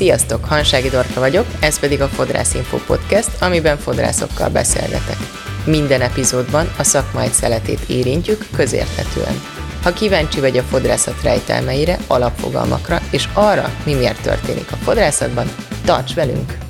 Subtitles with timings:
[0.00, 5.16] Sziasztok, Hansági Dorka vagyok, ez pedig a Fodrász Info Podcast, amiben fodrászokkal beszélgetek.
[5.64, 9.42] Minden epizódban a szakma egy szeletét érintjük közérthetően.
[9.82, 15.50] Ha kíváncsi vagy a fodrászat rejtelmeire, alapfogalmakra és arra, mi miért történik a fodrászatban,
[15.84, 16.69] tarts velünk!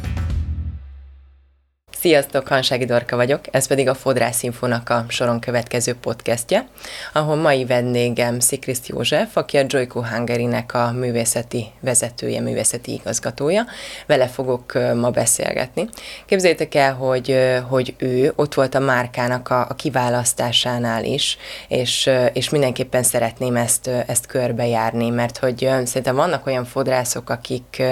[2.01, 6.67] Sziasztok, Hansági Dorka vagyok, ez pedig a Fodrász Infónak a soron következő podcastje,
[7.12, 13.64] ahol mai vendégem Szikriszt József, aki a Joyko Hungary-nek a művészeti vezetője, művészeti igazgatója.
[14.07, 15.89] Vele fogok ma beszélgetni.
[16.26, 17.36] Képzeljétek el, hogy,
[17.68, 21.37] hogy ő ott volt a márkának a, a kiválasztásánál is,
[21.68, 27.82] és, és mindenképpen szeretném ezt, ezt körbejárni, mert hogy szerintem vannak olyan fodrászok, akik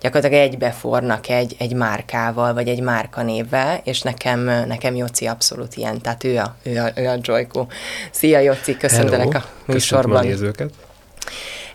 [0.00, 6.00] gyakorlatilag egybefornak egy, egy márkával, vagy egy márkanévvel, be, és nekem, nekem Joci abszolút ilyen,
[6.00, 7.66] tehát ő a, ő a, ő a Joyko.
[8.10, 10.16] Szia Joci, köszöntelek a műsorban.
[10.16, 10.70] a nézőket.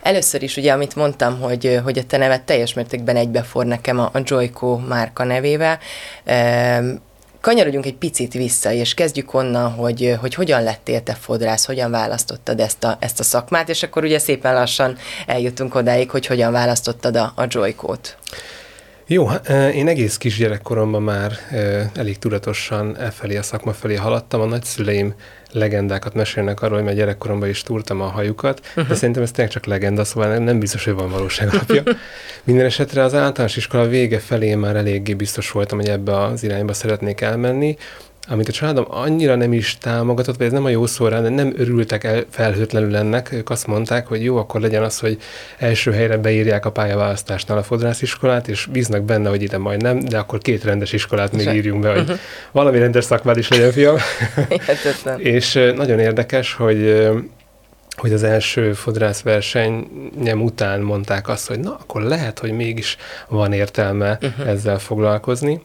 [0.01, 4.09] Először is ugye, amit mondtam, hogy, hogy a te neved teljes mértékben egybefor nekem a,
[4.13, 5.79] a Joyko márka nevével.
[7.41, 12.59] Kanyarodjunk egy picit vissza, és kezdjük onnan, hogy, hogy hogyan lettél te fodrász, hogyan választottad
[12.59, 17.15] ezt a, ezt a szakmát, és akkor ugye szépen lassan eljutunk odáig, hogy hogyan választottad
[17.15, 18.17] a, a Joykót.
[19.13, 19.29] Jó,
[19.73, 21.31] én egész kisgyerekkoromban már
[21.95, 24.41] elég tudatosan e felé, a szakma felé haladtam.
[24.41, 25.13] A nagyszüleim
[25.51, 28.87] legendákat mesélnek arról, hogy már gyerekkoromban is túrtam a hajukat, uh-huh.
[28.87, 31.83] de szerintem ez tényleg csak legenda, szóval nem biztos, hogy van valóság alapja.
[32.43, 36.73] Minden esetre az általános iskola vége felé már eléggé biztos voltam, hogy ebbe az irányba
[36.73, 37.77] szeretnék elmenni
[38.27, 41.29] amit a családom annyira nem is támogatott, vagy ez nem a jó szó rá, de
[41.29, 43.31] nem örültek el felhőtlenül ennek.
[43.31, 45.17] Ők azt mondták, hogy jó, akkor legyen az, hogy
[45.57, 50.17] első helyre beírják a pályaválasztásnál a fodrásziskolát, és bíznak benne, hogy ide majd nem, de
[50.17, 52.17] akkor két rendes iskolát még írjunk be, hogy uh-huh.
[52.51, 53.97] valami rendes szakmád is legyen, fiam.
[55.17, 57.11] és nagyon érdekes, hogy
[57.97, 64.17] hogy az első fodrászversenyem után mondták azt, hogy na, akkor lehet, hogy mégis van értelme
[64.21, 64.47] uh-huh.
[64.47, 65.61] ezzel foglalkozni.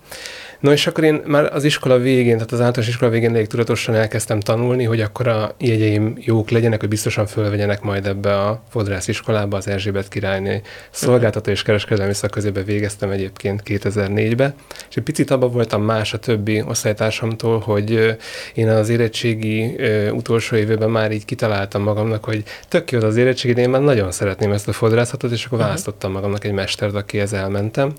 [0.61, 3.95] No és akkor én már az iskola végén, tehát az általános iskola végén elég tudatosan
[3.95, 9.09] elkezdtem tanulni, hogy akkor a jegyeim jók legyenek, hogy biztosan fölvegyenek majd ebbe a fodrász
[9.09, 10.61] iskolába, az Erzsébet királyné
[10.91, 14.55] szolgáltató és kereskedelmi szakközébe végeztem egyébként 2004-be,
[14.91, 18.17] és egy picit abban voltam más a többi osztálytársamtól, hogy
[18.55, 19.77] én az érettségi
[20.13, 24.53] utolsó évben már így kitaláltam magamnak, hogy tök jó az érettségi, én már nagyon szeretném
[24.53, 25.67] ezt a fodrászatot, és akkor uh-huh.
[25.67, 27.93] választottam magamnak egy mestert, akihez elmentem.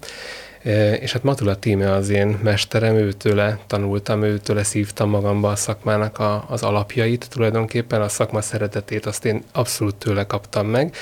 [1.00, 6.46] És hát Matula Tíme az én mesterem, őtőle tanultam, őtőle szívtam magamba a szakmának a,
[6.48, 10.96] az alapjait, tulajdonképpen a szakma szeretetét azt én abszolút tőle kaptam meg,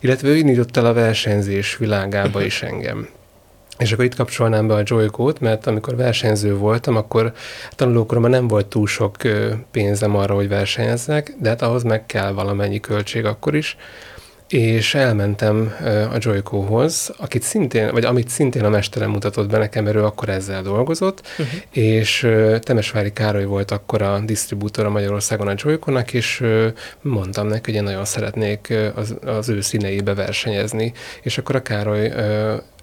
[0.00, 3.08] illetve ő indított el a versenyzés világába is engem.
[3.78, 7.32] És akkor itt kapcsolnám be a Joykót, mert amikor versenyző voltam, akkor
[7.70, 9.16] tanulókoromban nem volt túl sok
[9.70, 13.76] pénzem arra, hogy versenyezzek, de hát ahhoz meg kell valamennyi költség akkor is,
[14.54, 15.74] és elmentem
[16.12, 20.28] a Joyko-hoz, akit szintén, vagy amit szintén a mesterem mutatott be nekem, mert ő akkor
[20.28, 21.60] ezzel dolgozott, uh-huh.
[21.70, 22.28] és
[22.60, 26.44] Temesvári Károly volt akkor a disztribútora Magyarországon a Joyko-nak, és
[27.00, 30.92] mondtam neki, hogy én nagyon szeretnék az, az ő színeibe versenyezni,
[31.22, 32.12] és akkor a Károly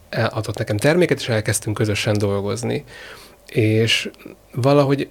[0.09, 2.83] adott nekem terméket, és elkezdtünk közösen dolgozni.
[3.47, 4.09] És
[4.53, 5.09] valahogy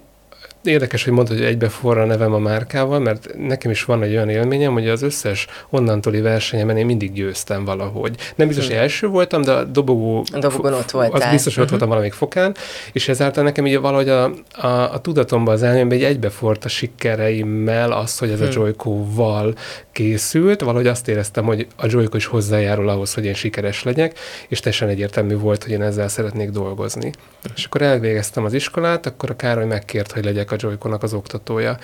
[0.63, 4.29] Érdekes, hogy mondtad, hogy egybe forra nevem a márkával, mert nekem is van egy olyan
[4.29, 8.15] élményem, hogy az összes onnantoli versenyemen én mindig győztem valahogy.
[8.35, 8.81] Nem biztos, hogy hm.
[8.81, 10.23] első voltam, de a dobogó...
[10.31, 11.21] A dobogon ott voltál.
[11.21, 11.69] Az biztos, hogy ott uh-huh.
[11.69, 12.55] voltam valamelyik fokán,
[12.91, 17.91] és ezáltal nekem így valahogy a, a, a tudatomban az elmémben egy egybefort a sikereimmel
[17.91, 18.51] az, hogy ez a hm.
[18.51, 19.53] Joyko-val
[19.91, 24.59] készült, valahogy azt éreztem, hogy a Joyko is hozzájárul ahhoz, hogy én sikeres legyek, és
[24.59, 27.11] teljesen egyértelmű volt, hogy én ezzel szeretnék dolgozni.
[27.55, 31.77] És akkor elvégeztem az iskolát, akkor a Károly megkért, hogy legyek a Joykonak az oktatója.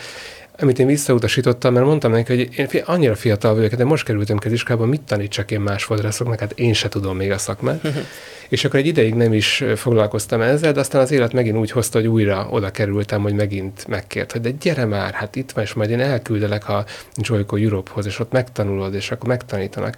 [0.60, 4.48] Amit én visszautasítottam, mert mondtam neki, hogy én annyira fiatal vagyok, de most kerültem ki
[4.48, 7.88] az iskolába, mit tanítsak én más fodrászoknak, hát én se tudom még a szakmát.
[8.50, 11.98] és akkor egy ideig nem is foglalkoztam ezzel, de aztán az élet megint úgy hozta,
[11.98, 15.74] hogy újra oda kerültem, hogy megint megkért, hogy de gyere már, hát itt van, és
[15.74, 19.98] majd én elküldelek a Joyko Europe-hoz, és ott megtanulod, és akkor megtanítanak.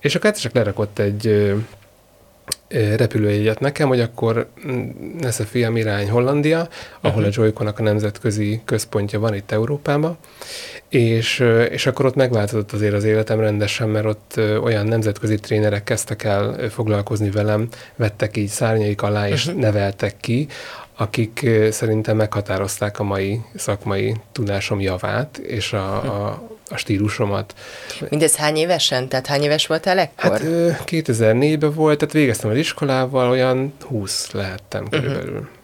[0.00, 1.54] És akkor csak lerakott egy
[2.96, 4.88] repülőjegyet nekem, hogy akkor mm,
[5.20, 6.68] nesze fiam irány Hollandia,
[7.00, 7.36] ahol uh-huh.
[7.36, 10.16] a Joyconak a nemzetközi központja van itt Európában,
[10.88, 16.24] és, és akkor ott megváltozott azért az életem rendesen, mert ott olyan nemzetközi trénerek kezdtek
[16.24, 19.60] el foglalkozni velem, vettek így szárnyaik alá, és uh-huh.
[19.60, 20.46] neveltek ki,
[21.02, 27.54] akik szerintem meghatározták a mai szakmai tudásom javát, és a, a, a stílusomat.
[28.08, 29.08] Mindez hány évesen?
[29.08, 30.30] Tehát hány éves voltál ekkor?
[30.30, 30.42] Hát
[30.86, 34.90] 2004-ben volt, tehát végeztem az iskolával, olyan 20 lehettem mhm.
[34.90, 35.32] körülbelül.
[35.32, 35.60] Uh-huh.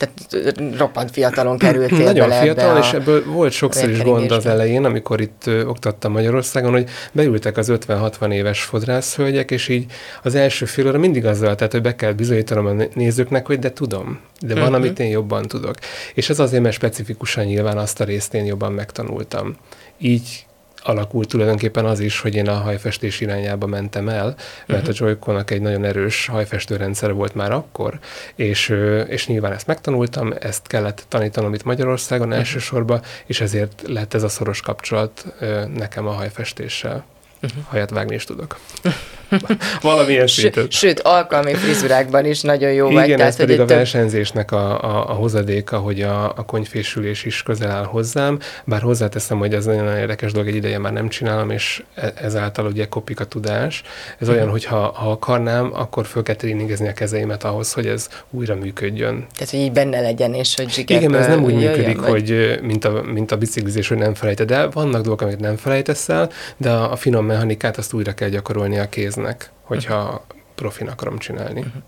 [0.00, 4.46] Tehát roppant fiatalon kerültél Nagyon bele fiatalon, ebbe és ebből volt sokszor is gond az
[4.46, 9.86] elején, amikor itt ö, oktattam Magyarországon, hogy beültek az 50-60 éves fodrászhölgyek, és így
[10.22, 13.72] az első fél óra mindig azzal, tehát hogy be kell bizonyítanom a nézőknek, hogy de
[13.72, 14.76] tudom, de van, uh-huh.
[14.76, 15.74] amit én jobban tudok.
[16.14, 19.56] És ez azért, mert specifikusan nyilván azt a részt én jobban megtanultam.
[19.98, 20.46] Így
[20.82, 24.34] alakult tulajdonképpen az is, hogy én a hajfestés irányába mentem el,
[24.66, 24.96] mert uh-huh.
[25.00, 27.98] a Joyconak egy nagyon erős hajfestőrendszer volt már akkor,
[28.34, 28.74] és,
[29.06, 32.42] és nyilván ezt megtanultam, ezt kellett tanítanom itt Magyarországon uh-huh.
[32.42, 35.34] elsősorban, és ezért lett ez a szoros kapcsolat
[35.74, 37.04] nekem a hajfestéssel.
[37.42, 37.64] Uh-huh.
[37.64, 38.58] Hajat vágni is tudok.
[39.82, 40.66] Valamilyen szinten.
[40.70, 43.08] Sőt, alkalmi frizurákban is nagyon jó Igen, vagy.
[43.08, 47.70] Igen, ez pedig a versenyzésnek a, a, a hozadéka, hogy a, a konyfésülés is közel
[47.70, 51.82] áll hozzám, bár hozzáteszem, hogy ez nagyon érdekes dolog, egy ideje már nem csinálom, és
[51.94, 53.82] e, ezáltal ugye kopik a tudás.
[54.18, 58.08] Ez olyan, hogy ha, ha akarnám, akkor föl kell tréningezni a kezeimet ahhoz, hogy ez
[58.30, 59.26] újra működjön.
[59.34, 62.00] Tehát, hogy így benne legyen, és hogy zsigerből Igen, mert ez nem úgy jöjjön, működik,
[62.00, 62.10] vagy...
[62.10, 64.68] hogy mint a, mint a biciklizés, hogy nem felejted el.
[64.68, 68.78] Vannak dolgok, amit nem felejtesz el, de a, a finom mechanikát azt újra kell gyakorolni
[68.78, 69.19] a kéznek,
[69.62, 71.60] hogyha profin akarom csinálni.
[71.60, 71.82] Uh-huh.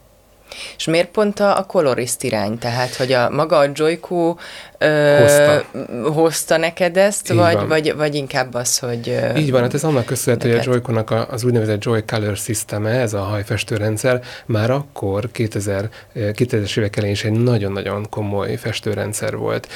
[0.77, 2.59] És miért pont a, a kolorist irány?
[2.59, 4.37] Tehát, hogy a maga a Joyko
[4.83, 5.65] ö, hozta.
[6.11, 9.09] hozta neked ezt, vagy, vagy, vagy inkább az, hogy...
[9.09, 12.87] Ö, Így van, hát ez annak köszönhető, hogy a Joyko-nak az úgynevezett Joy Color System,
[12.87, 19.69] ez a hajfestőrendszer, már akkor 2000, 2000-es évek elején is egy nagyon-nagyon komoly festőrendszer volt.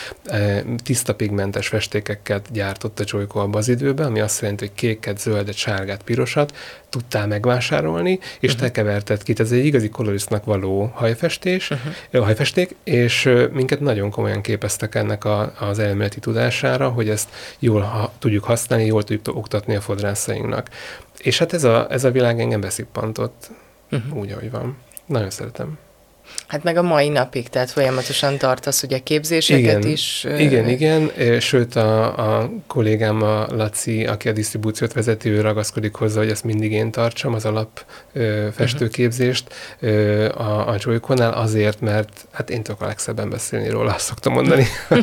[0.85, 5.55] Tiszta pigmentes festékeket gyártott a Joyko abban az időben, ami azt jelenti, hogy kéket, zöldet,
[5.55, 6.53] sárgát, pirosat
[6.97, 8.67] tudtál megvásárolni, és uh-huh.
[8.67, 9.35] te keverted ki.
[9.37, 12.25] Ez egy igazi koloristnak való hajfestés, uh-huh.
[12.25, 17.29] hajfesték, és minket nagyon komolyan képeztek ennek a, az elméleti tudására, hogy ezt
[17.59, 20.71] jól ha, tudjuk használni, jól tudjuk oktatni a fodrászainknak.
[21.19, 23.51] És hát ez a, ez a világ engem beszippantott,
[23.91, 24.17] uh-huh.
[24.19, 24.77] úgy, ahogy van.
[25.07, 25.79] Nagyon szeretem.
[26.47, 30.27] Hát meg a mai napig, tehát folyamatosan tartasz ugye képzéseket igen, is.
[30.39, 31.11] Igen, igen,
[31.41, 36.45] sőt a, a kollégám a Laci, aki a disztribúciót vezeti, ő ragaszkodik hozzá, hogy ezt
[36.45, 42.63] mindig én tartsam, az alap ö, festőképzést ö, a, a Joy-Con-nál azért, mert hát én
[42.63, 44.67] tudok a legszebben beszélni róla, azt szoktam mondani.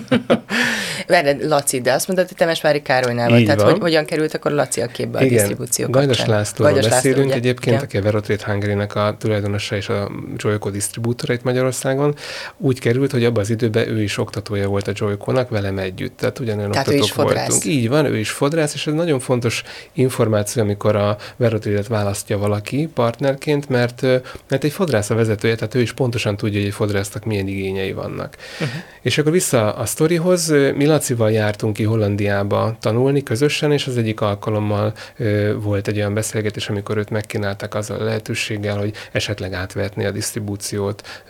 [1.08, 4.82] Várj, Laci, de azt mondod, hogy Temesvári Károlynál vagy, tehát hogy, hogyan került akkor Laci
[4.82, 7.84] a képbe a disztribúció Gajdas Lászlóról beszélünk László, egyébként, igen.
[7.84, 12.16] aki a Verotrade hungary a tulajdonosa és a Joyco disztribútora itt Magyarországon.
[12.58, 16.40] Úgy került, hogy abban az időben ő is oktatója volt a Joyco-nak velem együtt, tehát
[16.40, 17.66] ugyanolyan tehát oktatók voltunk.
[17.66, 19.64] Így van, ő is fodrász, és ez nagyon fontos
[19.94, 24.02] információ, amikor a Verotrade-et választja valaki partnerként, mert,
[24.50, 27.94] mert egy fodrász a vezetője, tehát ő is pontosan tudja, hogy egy fodrásznak milyen igényei
[27.94, 28.36] vannak.
[28.54, 28.76] Uh-huh.
[29.02, 34.22] És akkor vissza a sztorihoz, mi Lacival jártunk ki Hollandiába tanulni közösen, és az egyik
[34.22, 40.06] alkalommal ö, volt egy olyan beszélgetés, amikor őt megkínálták azzal a lehetőséggel, hogy esetleg átvetni
[40.06, 41.23] a disztribúciót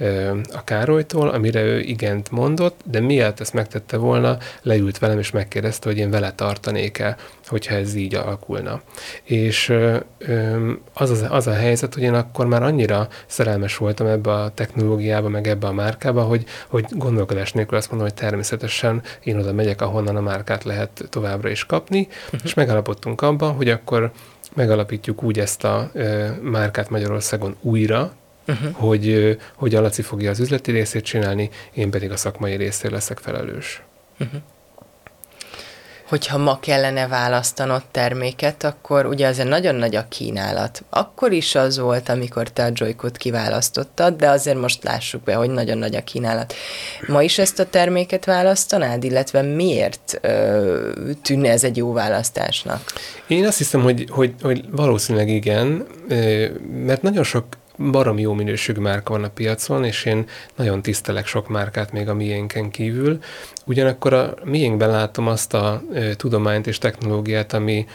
[0.54, 5.90] a Károlytól, amire ő igent mondott, de miért ezt megtette volna, leült velem és megkérdezte,
[5.90, 7.16] hogy én vele tartanék-e,
[7.48, 8.82] hogyha ez így alakulna.
[9.24, 9.74] És
[10.94, 15.30] az, az, az a helyzet, hogy én akkor már annyira szerelmes voltam ebbe a technológiába,
[15.30, 19.82] meg ebbe a márkába, hogy, hogy gondolkodás nélkül azt mondom, hogy természetesen én oda megyek,
[19.82, 22.40] ahonnan a márkát lehet továbbra is kapni, uh-huh.
[22.44, 24.12] és megalapodtunk abban, hogy akkor
[24.54, 28.14] megalapítjuk úgy ezt a ö, márkát Magyarországon újra,
[28.48, 28.72] uh-huh.
[28.72, 33.18] hogy, hogy a Laci fogja az üzleti részét csinálni, én pedig a szakmai részért leszek
[33.18, 33.82] felelős.
[34.20, 34.42] Uh-huh
[36.14, 40.84] hogyha ma kellene választanod terméket, akkor ugye azért nagyon nagy a kínálat.
[40.90, 45.50] Akkor is az volt, amikor te a Joykot kiválasztottad, de azért most lássuk be, hogy
[45.50, 46.54] nagyon nagy a kínálat.
[47.08, 52.82] Ma is ezt a terméket választanád, illetve miért ö, tűnne ez egy jó választásnak?
[53.28, 55.88] Én azt hiszem, hogy, hogy, hogy valószínűleg igen,
[56.86, 57.46] mert nagyon sok
[57.78, 60.26] barom jó minőségű márka van a piacon, és én
[60.56, 63.20] nagyon tisztelek sok márkát még a miénken kívül.
[63.66, 67.86] Ugyanakkor a miénkben látom azt a e, tudományt és technológiát, ami,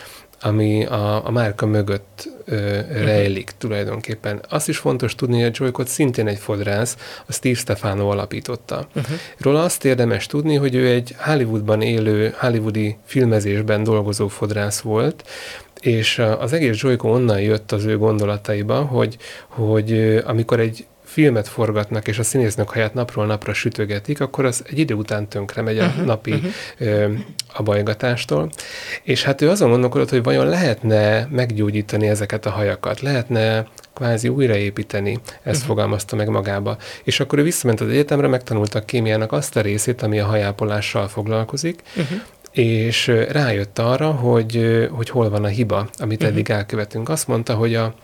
[0.40, 3.04] ami a, a márka mögött ö, uh-huh.
[3.04, 4.42] rejlik tulajdonképpen.
[4.49, 8.88] Azt is fontos tudni, hogy a Joykot szintén egy fodrász, a Steve Stefano alapította.
[8.94, 9.16] Uh-huh.
[9.38, 15.28] Róla azt érdemes tudni, hogy ő egy Hollywoodban élő, hollywoodi filmezésben dolgozó fodrász volt,
[15.80, 19.16] és az egész Joyko onnan jött az ő gondolataiba, hogy,
[19.49, 24.78] hogy amikor egy filmet forgatnak, és a színésznök haját napról napra sütögetik, akkor az egy
[24.78, 26.50] idő után tönkre megy a uh-huh, napi uh-huh.
[26.78, 27.12] Ö,
[27.54, 28.50] abajgatástól.
[29.02, 35.18] És hát ő azon gondolkodott, hogy vajon lehetne meggyógyítani ezeket a hajakat, lehetne kvázi újraépíteni,
[35.42, 35.66] ezt uh-huh.
[35.66, 36.76] fogalmazta meg magába.
[37.04, 41.08] És akkor ő visszament az egyetemre, megtanulta a kémiának azt a részét, ami a hajápolással
[41.08, 42.20] foglalkozik, uh-huh.
[42.50, 46.57] És rájött arra, hogy, hogy hol van a hiba, amit eddig uh-huh.
[46.57, 47.09] elkövetünk.
[47.09, 47.95] Azt mondta, hogy a,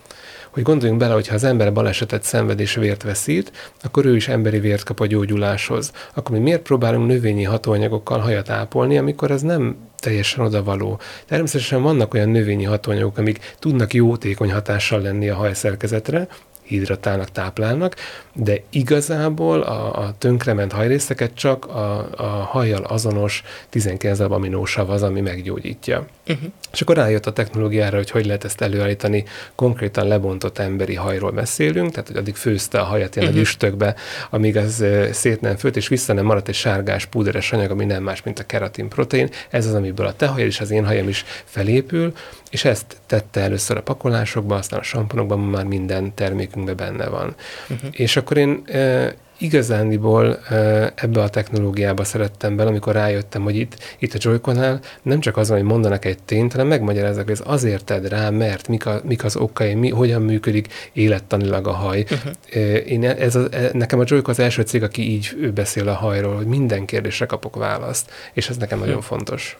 [0.51, 4.29] hogy gondoljunk bele, hogy ha az ember balesetet szenved és vért veszít, akkor ő is
[4.29, 5.93] emberi vért kap a gyógyuláshoz.
[6.15, 10.99] Akkor mi miért próbálunk növényi hatóanyagokkal hajat ápolni, amikor ez nem teljesen odavaló.
[11.27, 16.29] Természetesen vannak olyan növényi hatóanyagok, amik tudnak jótékony hatással lenni a hajszerkezetre,
[16.65, 17.97] hidratálnak, táplálnak,
[18.33, 25.21] de igazából a, a tönkrement hajrészeket csak a, a hajjal azonos 19 aminósav az, ami
[25.21, 26.07] meggyógyítja.
[26.27, 26.49] Uh-huh.
[26.73, 29.25] És akkor rájött a technológiára, hogy hogy lehet ezt előállítani.
[29.55, 33.43] Konkrétan lebontott emberi hajról beszélünk, tehát hogy addig főzte a hajat ilyen uh-huh.
[33.43, 33.95] a üstökbe,
[34.31, 38.03] amíg az szét nem főtt, és vissza nem maradt egy sárgás, púderes anyag, ami nem
[38.03, 39.31] más, mint a keratin protein.
[39.51, 42.13] Ez az, amiből a te hajad és az én hajam is felépül,
[42.55, 47.35] és ezt tette először a pakolásokba, aztán a samponokban már minden termékünkben benne van.
[47.69, 47.91] Uh-huh.
[47.93, 53.97] És akkor én e, igazániból e, ebbe a technológiába szerettem bele, amikor rájöttem, hogy itt,
[53.99, 57.85] itt a Joy-Con-nál nem csak az, hogy mondanak egy tényt, hanem megmagyarázzak, hogy ez azért
[57.85, 62.05] tedd rá, mert mik, a, mik az okai, mi, hogyan működik élettanilag a haj.
[62.11, 62.33] Uh-huh.
[62.53, 65.95] E, én ez a, e, nekem a Joy-Con az első cég, aki így beszél a
[65.95, 68.95] hajról, hogy minden kérdésre kapok választ, és ez nekem uh-huh.
[68.95, 69.59] nagyon fontos.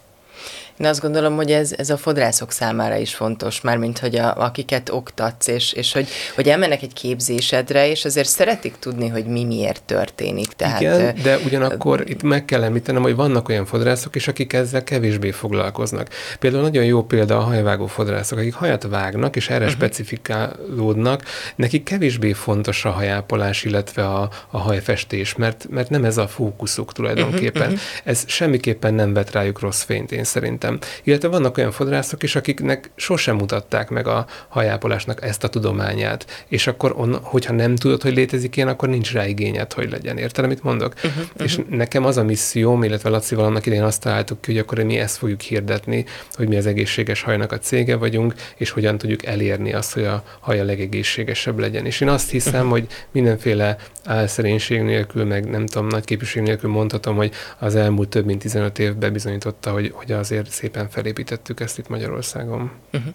[0.79, 4.91] Én azt gondolom, hogy ez, ez a fodrászok számára is fontos, mármint, hogy a, akiket
[4.91, 9.83] oktatsz, és, és hogy, hogy elmennek egy képzésedre, és azért szeretik tudni, hogy mi miért
[9.83, 10.47] történik.
[10.47, 14.85] Tehát, Igen, de ugyanakkor itt meg kell említenem, hogy vannak olyan fodrászok is, akik ezzel
[14.85, 16.09] kevésbé foglalkoznak.
[16.39, 19.77] Például nagyon jó példa a hajvágó fodrászok, akik hajat vágnak, és erre uh-huh.
[19.77, 21.23] specifikálódnak,
[21.57, 26.93] nekik kevésbé fontos a hajápolás, illetve a, a hajfestés, mert, mert nem ez a fókuszuk
[26.93, 27.63] tulajdonképpen.
[27.63, 28.01] Uh-huh, uh-huh.
[28.05, 30.91] Ez semmiképpen nem vet rájuk rossz fényt, én szerintem szerintem.
[31.03, 36.67] Illetve vannak olyan fodrászok is, akiknek sosem mutatták meg a hajápolásnak ezt a tudományát, és
[36.67, 40.19] akkor, on, hogyha nem tudod, hogy létezik ilyen, akkor nincs rá igényed, hogy legyen.
[40.19, 40.95] Érted, amit mondok?
[40.95, 41.43] Uh-huh, uh-huh.
[41.45, 44.99] És nekem az a misszióm, illetve Lacival annak idején azt találtuk ki, hogy akkor mi
[44.99, 49.73] ezt fogjuk hirdetni, hogy mi az egészséges hajnak a cége vagyunk, és hogyan tudjuk elérni
[49.73, 51.87] azt, hogy a haj a legegészségesebb legyen.
[51.87, 52.71] És én azt hiszem, uh-huh.
[52.71, 58.25] hogy mindenféle álszerénység nélkül, meg nem tudom, nagy képviség nélkül mondhatom, hogy az elmúlt több
[58.25, 62.71] mint 15 évben bizonyította, hogy, hogy azért szépen felépítettük ezt itt Magyarországon.
[62.93, 63.13] Uh-huh.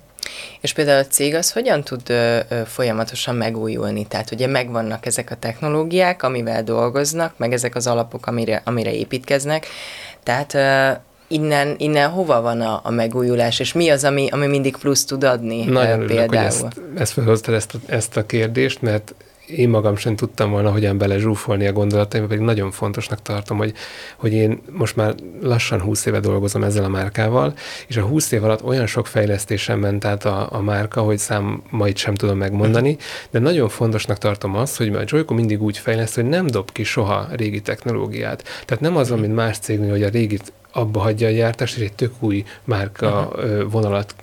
[0.61, 4.07] És például a cég az hogyan tud ö, ö, folyamatosan megújulni?
[4.07, 9.67] Tehát ugye megvannak ezek a technológiák, amivel dolgoznak, meg ezek az alapok, amire, amire építkeznek.
[10.23, 10.91] Tehát ö,
[11.27, 15.23] innen, innen hova van a, a megújulás, és mi az, ami, ami mindig plusz tud
[15.23, 16.17] adni Nagyon például?
[16.17, 19.13] Örülök, hogy ezt, ezt felhoztad ezt a, ezt a kérdést, mert
[19.55, 23.73] én magam sem tudtam volna hogyan bele zsúfolni a gondolataim, pedig nagyon fontosnak tartom, hogy,
[24.17, 27.53] hogy én most már lassan 20 éve dolgozom ezzel a márkával,
[27.87, 31.97] és a 20 év alatt olyan sok fejlesztésen ment át a, a márka, hogy számait
[31.97, 32.97] sem tudom megmondani,
[33.29, 36.83] de nagyon fontosnak tartom azt, hogy a Joyco mindig úgy fejleszt, hogy nem dob ki
[36.83, 38.43] soha régi technológiát.
[38.65, 41.93] Tehát nem az, mint más cégnél, hogy a régit abba hagyja a gyártást, és egy
[41.93, 43.71] tök új márka uh-huh.
[43.71, 44.15] vonalat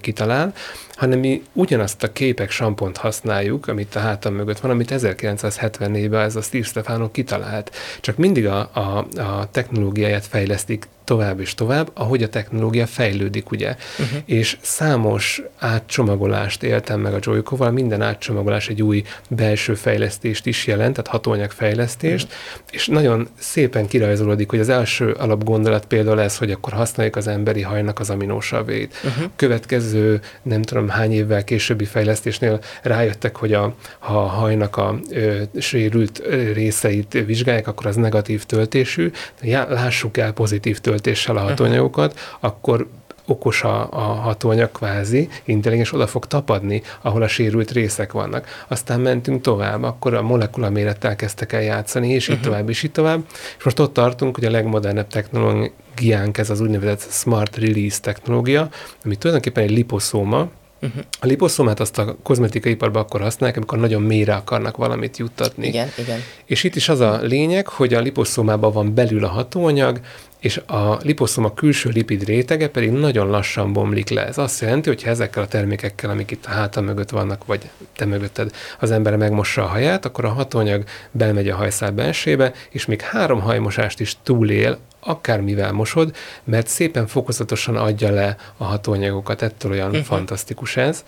[0.00, 0.52] kitalál,
[0.94, 6.36] hanem mi ugyanazt a képek sampont használjuk, amit a hátam mögött van, amit 1974-ben ez
[6.36, 7.70] a Steve Stefano kitalált.
[8.00, 13.76] Csak mindig a, a, a technológiáját fejlesztik tovább és tovább, ahogy a technológia fejlődik, ugye.
[13.98, 14.18] Uh-huh.
[14.24, 20.92] És számos átcsomagolást éltem meg a Joyko-val, minden átcsomagolás egy új belső fejlesztést is jelent,
[20.92, 22.62] tehát hatóanyagfejlesztést, uh-huh.
[22.70, 27.62] és nagyon szépen kirajzolódik, hogy az első alapgondolat például ez, hogy akkor használjuk az emberi
[27.62, 28.94] hajnak az aminósavét.
[29.04, 29.30] Uh-huh.
[29.36, 35.42] Következő, nem tudom hány évvel későbbi fejlesztésnél rájöttek, hogy a, ha a hajnak a ö,
[35.58, 39.10] sérült részeit vizsgálják, akkor az negatív töltésű,
[39.42, 42.88] já, lássuk el pozitív töltésű töltéssel a hatóanyagokat, akkor
[43.26, 48.64] okos a, a hatóanyag kvázi, intelligens, oda fog tapadni, ahol a sérült részek vannak.
[48.68, 52.36] Aztán mentünk tovább, akkor a molekula mérettel kezdtek el játszani, és uh-huh.
[52.36, 53.24] így tovább, és így tovább.
[53.58, 58.68] És most ott tartunk, hogy a legmodernebb technológiánk ez az úgynevezett Smart Release technológia,
[59.04, 60.48] ami tulajdonképpen egy liposzóma,
[60.84, 61.04] Uh-huh.
[61.20, 65.66] A liposzomát azt a kozmetikai iparban akkor használják, amikor nagyon mélyre akarnak valamit juttatni.
[65.66, 66.20] Igen, igen.
[66.44, 70.00] És itt is az a lényeg, hogy a liposzomában van belül a hatóanyag,
[70.40, 74.26] és a liposzoma külső lipid rétege pedig nagyon lassan bomlik le.
[74.26, 77.70] Ez azt jelenti, hogy ha ezekkel a termékekkel, amik itt a háta mögött vannak, vagy
[77.96, 78.50] te mögötted
[78.80, 83.40] az ember megmossa a haját, akkor a hatóanyag belmegy a hajszál bensébe, és még három
[83.40, 90.04] hajmosást is túlél, akármivel mosod, mert szépen fokozatosan adja le a hatóanyagokat, ettől olyan uh-huh.
[90.04, 91.04] fantasztikus ez.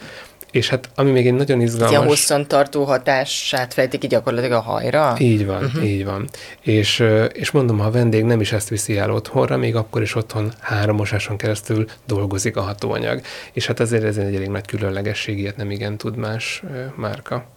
[0.50, 1.90] És hát ami még egy nagyon izgalmas...
[1.90, 5.14] Ilyen hosszan tartó hatását fejtik ki gyakorlatilag a hajra?
[5.18, 5.84] Így van, uh-huh.
[5.84, 6.28] így van.
[6.60, 10.14] És, és mondom, ha a vendég nem is ezt viszi el otthonra, még akkor is
[10.14, 13.20] otthon három mosáson keresztül dolgozik a hatóanyag.
[13.52, 16.62] És hát ezért ez egy elég nagy különlegesség, ilyet nem igen tud más
[16.94, 17.55] márka.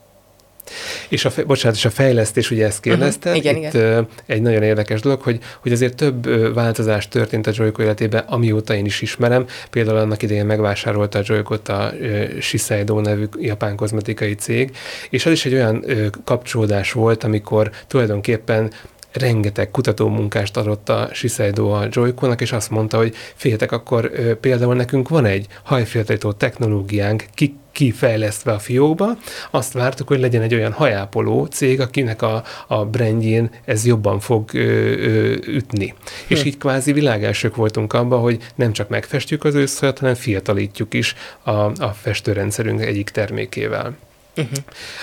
[1.09, 3.45] És a, bocsánat, és a fejlesztés, ugye ezt kérdezted, uh-huh.
[3.45, 4.07] igen, itt igen.
[4.25, 8.85] egy nagyon érdekes dolog, hogy, hogy azért több változás történt a Joyko életében, amióta én
[8.85, 9.45] is ismerem.
[9.69, 11.93] Például annak idején megvásárolta a Joykot a
[12.39, 14.71] Shiseido nevű japán kozmetikai cég,
[15.09, 15.85] és az is egy olyan
[16.23, 18.71] kapcsolódás volt, amikor tulajdonképpen
[19.11, 24.75] rengeteg kutatómunkást adott a Shiseido a Joy-Con-nak, és azt mondta, hogy féltek, akkor ö, például
[24.75, 29.17] nekünk van egy hajféltejtó technológiánk, ki, kifejlesztve a fiókba,
[29.51, 34.53] azt vártuk, hogy legyen egy olyan hajápoló cég, akinek a, a brandjén ez jobban fog
[34.53, 35.87] ö, ö, ütni.
[35.87, 36.33] Hm.
[36.33, 41.15] És így kvázi világelsők voltunk abban, hogy nem csak megfestjük az őszhajat, hanem fiatalítjuk is
[41.43, 43.97] a, a festőrendszerünk egyik termékével.
[44.37, 44.57] Uh-huh.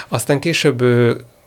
[0.09, 0.85] Aztán később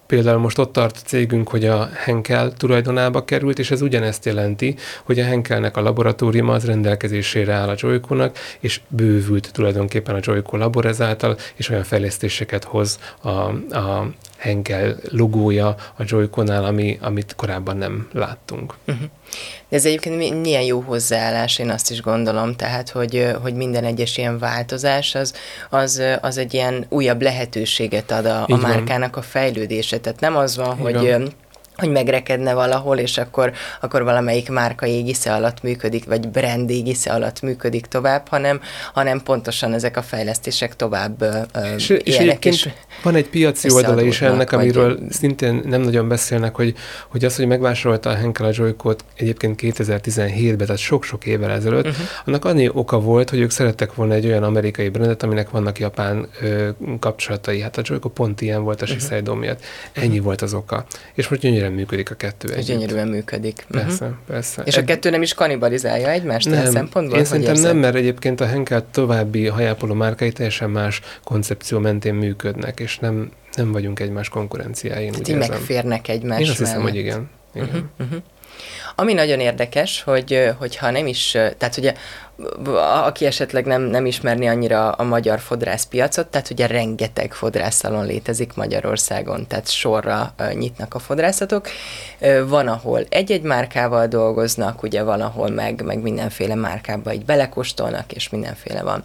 [0.09, 4.75] Például most ott tart a cégünk, hogy a Henkel tulajdonába került, és ez ugyanezt jelenti,
[5.03, 8.15] hogy a Henkelnek a laboratóriuma az rendelkezésére áll a joyko
[8.59, 13.29] és bővült tulajdonképpen a Joyko labor ezáltal, és olyan fejlesztéseket hoz a,
[13.77, 15.67] a Henkel logója
[15.97, 18.75] a Joy-Con-nál, ami, amit korábban nem láttunk.
[18.87, 19.05] Uh-huh.
[19.69, 24.17] De ez egyébként milyen jó hozzáállás, én azt is gondolom, tehát, hogy, hogy minden egyes
[24.17, 25.33] ilyen változás az,
[25.69, 29.99] az, az egy ilyen újabb lehetőséget ad a, a márkának a fejlődése.
[29.99, 31.33] Tehát nem az van, Így hogy van
[31.79, 37.41] hogy megrekedne valahol, és akkor, akkor valamelyik márka égisze alatt működik, vagy brand égisze alatt
[37.41, 38.61] működik tovább, hanem,
[38.93, 41.23] hanem pontosan ezek a fejlesztések tovább
[41.75, 42.69] és, és egyébként is
[43.03, 45.11] van egy piaci oldala is ennek, amiről vagy...
[45.11, 46.73] szintén nem nagyon beszélnek, hogy,
[47.07, 52.05] hogy az, hogy megvásárolta a Henkel a Joy-Con egyébként 2017-ben, tehát sok-sok évvel ezelőtt, uh-huh.
[52.25, 56.27] annak annyi oka volt, hogy ők szerettek volna egy olyan amerikai brandet, aminek vannak japán
[56.41, 56.69] ö,
[56.99, 57.61] kapcsolatai.
[57.61, 58.99] Hát a Joy-Con pont ilyen volt a uh-huh.
[58.99, 59.61] Shiseido miatt.
[59.93, 60.23] Ennyi uh-huh.
[60.23, 60.85] volt az oka.
[61.13, 62.65] És most gyönyörűen gyönyörűen működik a kettő együtt.
[62.65, 63.65] Gyönyörűen működik.
[63.71, 64.19] Persze, uh-huh.
[64.27, 64.61] persze.
[64.65, 67.17] És a kettő nem is kanibalizálja egymást nem, ilyen szempontból?
[67.17, 67.71] Én szerintem érzed?
[67.71, 73.31] nem, mert egyébként a Henkel további hajápoló márkai teljesen más koncepció mentén működnek, és nem,
[73.55, 75.11] nem vagyunk egymás konkurenciáin.
[75.11, 77.29] Tehát így megférnek egymás Én azt hiszem, hogy igen.
[77.53, 77.67] igen.
[77.67, 78.21] Uh-huh, uh-huh.
[78.95, 81.93] Ami nagyon érdekes, hogy, hogyha nem is, tehát ugye
[83.05, 89.47] aki esetleg nem, nem ismerni annyira a magyar fodrászpiacot, tehát ugye rengeteg fodrászalon létezik Magyarországon,
[89.47, 91.67] tehát sorra nyitnak a fodrászatok.
[92.47, 98.29] Van, ahol egy-egy márkával dolgoznak, ugye van, ahol meg, meg mindenféle márkába így belekóstolnak, és
[98.29, 99.03] mindenféle van.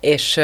[0.00, 0.36] És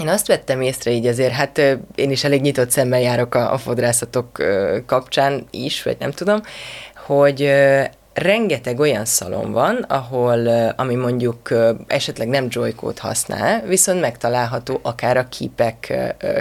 [0.00, 1.58] én azt vettem észre így azért, hát
[1.94, 4.42] én is elég nyitott szemmel járok a, a fodrászatok
[4.86, 6.40] kapcsán is, vagy nem tudom,
[7.06, 7.52] hogy
[8.14, 10.46] rengeteg olyan szalon van, ahol,
[10.76, 11.48] ami mondjuk
[11.86, 15.94] esetleg nem joykót használ, viszont megtalálható akár a képek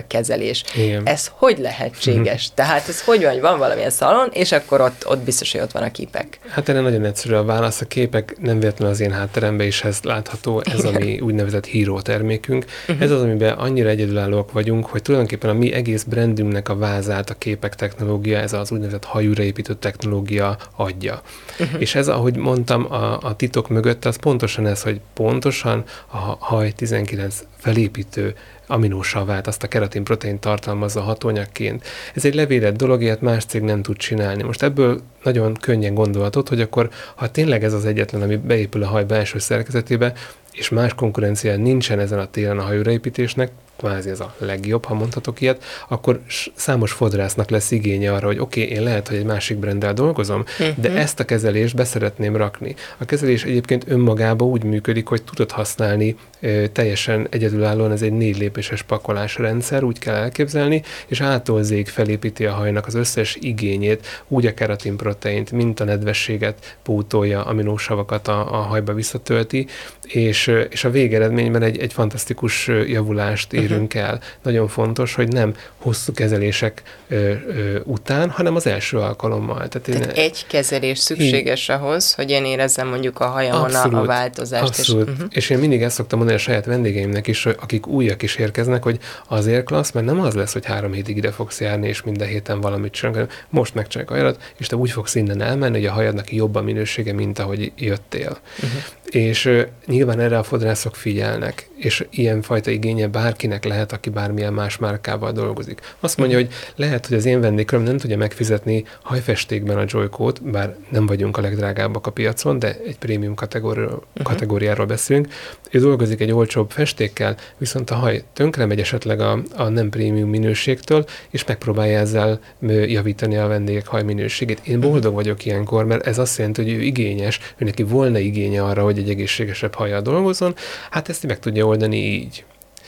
[0.07, 0.63] kezelés.
[0.75, 1.01] Igen.
[1.05, 2.49] Ez hogy lehetséges?
[2.53, 5.83] Tehát ez hogy van, van valamilyen szalon, és akkor ott, ott biztos, hogy ott van
[5.83, 6.39] a képek.
[6.49, 7.81] Hát erre nagyon egyszerű a válasz.
[7.81, 10.95] A képek nem véletlenül az én hátteremben is ez látható, ez Igen.
[10.95, 12.65] a mi úgynevezett híró termékünk.
[12.87, 13.03] Uh-huh.
[13.03, 17.33] Ez az, amiben annyira egyedülállóak vagyunk, hogy tulajdonképpen a mi egész brandünknek a vázát a
[17.33, 21.21] képek technológia, ez az úgynevezett hajúra épített technológia adja.
[21.63, 21.81] Uh-huh.
[21.81, 26.71] És ez, ahogy mondtam, a, a titok mögött az pontosan ez, hogy pontosan a haj
[26.71, 28.35] 19 felépítő
[28.67, 31.83] aminósavát, azt a keratin protein tartalmazza hatóanyagként.
[32.13, 34.43] Ez egy levélett dolog, ilyet más cég nem tud csinálni.
[34.43, 38.87] Most ebből nagyon könnyen gondolhatod, hogy akkor, ha tényleg ez az egyetlen, ami beépül a
[38.87, 40.13] haj belső szerkezetébe,
[40.51, 45.41] és más konkurencia nincsen ezen a téren a hajóraépítésnek, kvázi ez a legjobb, ha mondhatok
[45.41, 46.21] ilyet, akkor
[46.55, 50.43] számos fodrásznak lesz igénye arra, hogy oké, okay, én lehet, hogy egy másik brenddel dolgozom,
[50.59, 50.77] uh-huh.
[50.77, 52.75] de ezt a kezelést beszeretném rakni.
[52.97, 58.37] A kezelés egyébként önmagában úgy működik, hogy tudod használni ö, teljesen egyedülállóan, ez egy négy
[58.37, 64.23] lépéses pakolás rendszer, úgy kell elképzelni, és ától zég felépíti a hajnak az összes igényét,
[64.27, 69.67] úgy a keratinproteint, mint a nedvességet pótolja, aminósavakat a, a hajba visszatölti,
[70.03, 74.19] és, és a végeredményben egy, egy fantasztikus javulást érünk el.
[74.41, 79.67] Nagyon fontos, hogy nem hosszú kezelések ö, ö, után, hanem az első alkalommal.
[79.67, 83.99] Tehát, Tehát én, egy kezelés szükséges én, ahhoz, hogy én érezzem mondjuk a hajamon abszolút,
[83.99, 84.63] a változást.
[84.63, 85.07] Abszolút.
[85.07, 85.27] És, uh-huh.
[85.31, 88.99] és én mindig ezt szoktam mondani a saját vendégeimnek is, akik újak is érkeznek, hogy
[89.27, 92.61] azért klassz, mert nem az lesz, hogy három hétig ide fogsz járni, és minden héten
[92.61, 96.31] valamit csinálni, most megcsináljuk a hajadat, és te úgy fogsz innen elmenni, hogy a hajadnak
[96.31, 98.37] jobb a minősége, mint ahogy jöttél.
[98.55, 98.81] Uh-huh.
[99.09, 104.77] És uh, nyilván erre a fodrászok figyelnek, és ilyenfajta igénye bárkinek lehet, aki bármilyen más
[104.77, 105.81] márkával dolgozik.
[105.99, 110.75] Azt mondja, hogy lehet, hogy az én vendégköröm nem tudja megfizetni hajfestékben a Joykót, bár
[110.89, 114.23] nem vagyunk a legdrágábbak a piacon, de egy prémium kategóriáról, uh-huh.
[114.23, 115.27] kategóriáról beszélünk.
[115.71, 120.29] Ő dolgozik egy olcsóbb festékkel, viszont a haj tönkre megy esetleg a, a nem prémium
[120.29, 122.39] minőségtől, és megpróbálja ezzel
[122.85, 124.59] javítani a vendégek hajminőségét.
[124.63, 128.63] Én boldog vagyok ilyenkor, mert ez azt jelenti, hogy ő igényes, ő neki volna igénye
[128.63, 130.55] arra, hogy egy egészségesebb hajjal dolgozzon,
[130.89, 132.43] hát ezt meg tudja oldani így.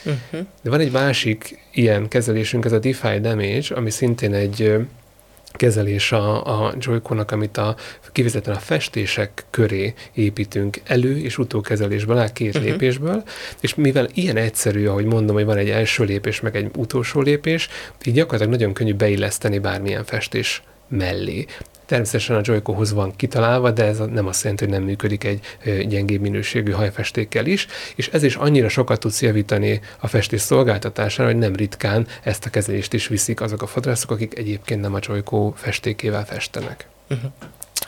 [0.06, 0.46] Uh-huh.
[0.62, 4.74] De van egy másik ilyen kezelésünk, ez a Defy Damage, ami szintén egy
[5.56, 7.76] kezelés a, a joyconak, amit a,
[8.12, 12.70] kivezetően a festések köré építünk elő- és utókezelésből, áll két uh-huh.
[12.70, 13.22] lépésből,
[13.60, 17.68] és mivel ilyen egyszerű, ahogy mondom, hogy van egy első lépés, meg egy utolsó lépés,
[18.04, 21.46] így gyakorlatilag nagyon könnyű beilleszteni bármilyen festés mellé.
[21.86, 25.40] Természetesen a Joycohoz van kitalálva, de ez nem azt jelenti, hogy nem működik egy
[25.88, 31.38] gyengébb minőségű hajfestékkel is, és ez is annyira sokat tudsz javítani a festés szolgáltatására, hogy
[31.38, 35.52] nem ritkán ezt a kezelést is viszik azok a fodrászok, akik egyébként nem a Joyco
[35.56, 36.86] festékével festenek.
[37.10, 37.30] Uh-huh.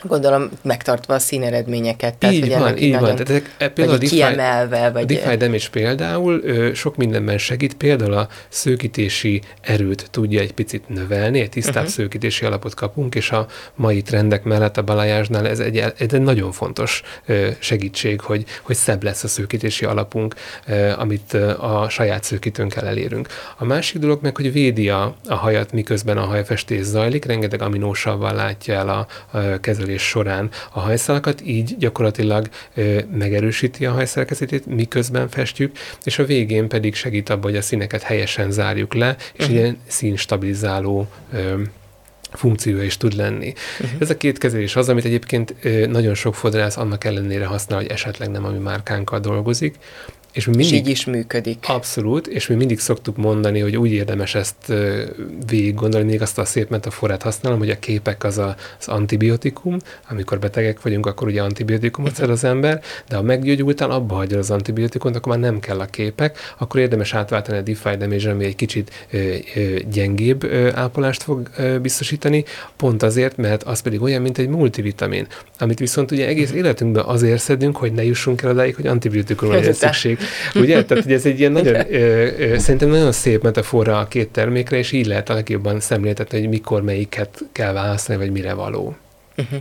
[0.03, 2.17] Gondolom megtartva a színeredményeket.
[2.17, 3.11] Tehát, így van, így nagyon, van.
[3.11, 4.89] Tehát ezek, e, például vagy a DeFi, kiemelve.
[4.89, 5.01] Vagy...
[5.01, 10.89] A DeFi Damage például ö, sok mindenben segít, például a szőkítési erőt tudja egy picit
[10.89, 11.89] növelni, egy tisztább uh-huh.
[11.89, 16.51] szőkítési alapot kapunk, és a mai trendek mellett a balajásnál ez egy, ez egy nagyon
[16.51, 20.35] fontos ö, segítség, hogy, hogy szebb lesz a szőkítési alapunk,
[20.67, 23.27] ö, amit a saját szőkítőnkkel elérünk.
[23.57, 28.33] A másik dolog meg, hogy védi a, a hajat, miközben a hajfestés zajlik, rengeteg aminósavval
[28.33, 29.07] látja el a,
[29.37, 36.19] a kezelő kezelés során a hajszalakat, így gyakorlatilag ö, megerősíti a hajszerkezetét, miközben festjük, és
[36.19, 39.55] a végén pedig segít abban, hogy a színeket helyesen zárjuk le, és uh-huh.
[39.55, 41.61] ilyen színstabilizáló ö,
[42.31, 43.53] funkciója is tud lenni.
[43.79, 43.99] Uh-huh.
[43.99, 45.55] Ez a két kezelés az, amit egyébként
[45.89, 49.75] nagyon sok fodrász annak ellenére használ, hogy esetleg nem a mi márkánkkal dolgozik,
[50.31, 51.65] és, mi mindig, és így is működik.
[51.67, 54.73] Abszolút, és mi mindig szoktuk mondani, hogy úgy érdemes ezt
[55.49, 59.77] végig gondolni, még azt a szép metaforát használom, hogy a képek az a, az antibiotikum,
[60.09, 64.51] amikor betegek vagyunk, akkor ugye antibiotikumot szed az ember, de ha meggyógyultál, abba hagyja az
[64.51, 68.55] antibiotikumot, akkor már nem kell a képek, akkor érdemes átváltani a DeFi damage ami egy
[68.55, 69.17] kicsit ö,
[69.55, 72.43] ö, gyengébb ö, ápolást fog ö, biztosítani,
[72.75, 77.41] pont azért, mert az pedig olyan, mint egy multivitamin, amit viszont ugye egész életünkben azért
[77.41, 80.18] szedünk, hogy ne jussunk el odáig, hogy antibiotikumra legyen szükség.
[80.61, 80.85] Ugye?
[80.85, 84.77] Tehát, hogy ez egy ilyen nagyon, ö, ö, szerintem nagyon szép metafora a két termékre,
[84.77, 88.95] és így lehet a legjobban szemléltetni, hogy mikor melyiket kell választani, vagy mire való.
[89.37, 89.59] Uh-huh.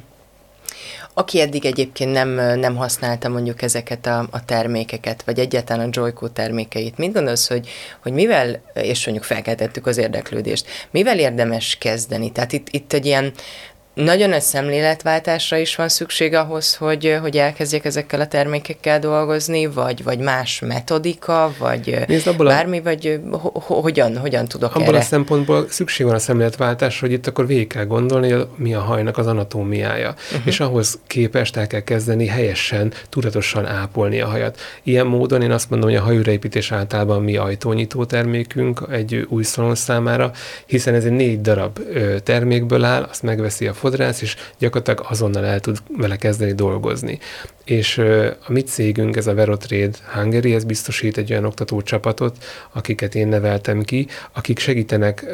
[1.19, 6.29] Aki eddig egyébként nem, nem használta mondjuk ezeket a, a termékeket, vagy egyáltalán a Joyco
[6.29, 7.69] termékeit, mit gondolsz, hogy,
[8.03, 12.33] hogy mivel, és mondjuk felkeltettük az érdeklődést, mivel érdemes kezdeni?
[12.33, 13.33] Tehát itt, itt egy ilyen
[14.05, 20.03] nagyon nagy szemléletváltásra is van szükség ahhoz, hogy, hogy elkezdjek ezekkel a termékekkel dolgozni, vagy,
[20.03, 24.99] vagy más metodika, vagy Nézd, bármi, a, vagy ho, hogyan, hogyan tudok abból erre?
[24.99, 28.81] a szempontból szükség van a szemléletváltásra, hogy itt akkor végig kell gondolni, hogy mi a
[28.81, 30.47] hajnak az anatómiája, uh-huh.
[30.47, 34.59] és ahhoz képest el kell kezdeni helyesen, tudatosan ápolni a hajat.
[34.83, 39.75] Ilyen módon én azt mondom, hogy a hajúreépítés általában mi ajtónyitó termékünk egy új szalon
[39.75, 40.31] számára,
[40.67, 41.79] hiszen ez egy négy darab
[42.23, 47.19] termékből áll, azt megveszi a fodrász, és gyakorlatilag azonnal el tud vele kezdeni dolgozni
[47.69, 47.99] és
[48.47, 52.37] a mi cégünk, ez a Verotrade Hungary, ez biztosít egy olyan oktató csapatot,
[52.73, 55.27] akiket én neveltem ki, akik segítenek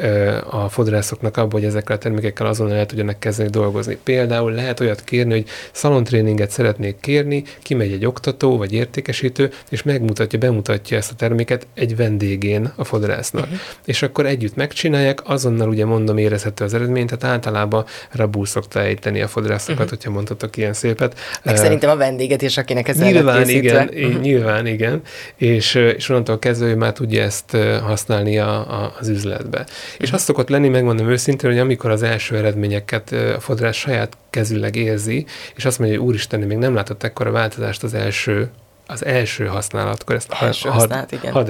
[0.49, 3.97] a fodrászoknak abban, hogy ezekkel a termékekkel azonnal el tudjanak kezdeni dolgozni.
[4.03, 10.39] Például lehet olyat kérni, hogy szalontréninget szeretnék kérni, kimegy egy oktató vagy értékesítő, és megmutatja,
[10.39, 13.43] bemutatja ezt a terméket egy vendégén a fodrásznak.
[13.43, 13.59] Uh-huh.
[13.85, 19.21] És akkor együtt megcsinálják, azonnal ugye mondom érezhető az eredmény, tehát általában rabú szokta ejteni
[19.21, 19.89] a fodrászokat, uh-huh.
[19.89, 21.19] hogyha mondhatok ilyen szépet.
[21.43, 24.21] Meg szerintem a vendég és akinek ez Nyilván igen, uh-huh.
[24.21, 25.01] nyilván igen,
[25.35, 29.59] és, és onnantól kezdve ő már tudja ezt használni a, a, az üzletbe.
[29.59, 29.75] Uh-huh.
[29.97, 34.75] És azt szokott lenni, megmondom őszintén, hogy amikor az első eredményeket a fodrás saját kezüleg
[34.75, 38.49] érzi, és azt mondja, hogy úristen, még nem látott ekkora változást az első
[38.87, 41.31] az első használatkor, ezt első had, használat, igen.
[41.31, 41.49] hadd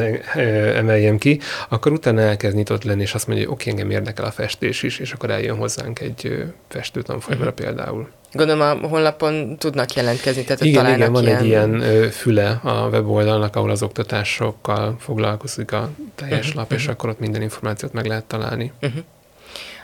[0.75, 4.31] emeljem ki, akkor utána elkezd nyitott lenni, és azt mondja, hogy oké, engem érdekel a
[4.31, 7.65] festés is, és akkor eljön hozzánk egy festőtanfolyamra uh-huh.
[7.65, 8.09] például.
[8.31, 11.37] Gondolom a honlapon tudnak jelentkezni, tehát igen, igen, van ilyen...
[11.37, 16.79] egy ilyen füle a weboldalnak, ahol az oktatásokkal foglalkozik a teljes uh-huh, lap, uh-huh.
[16.79, 16.93] és mhm.
[16.93, 18.71] akkor ott minden információt meg lehet találni.
[18.81, 19.03] Uh-huh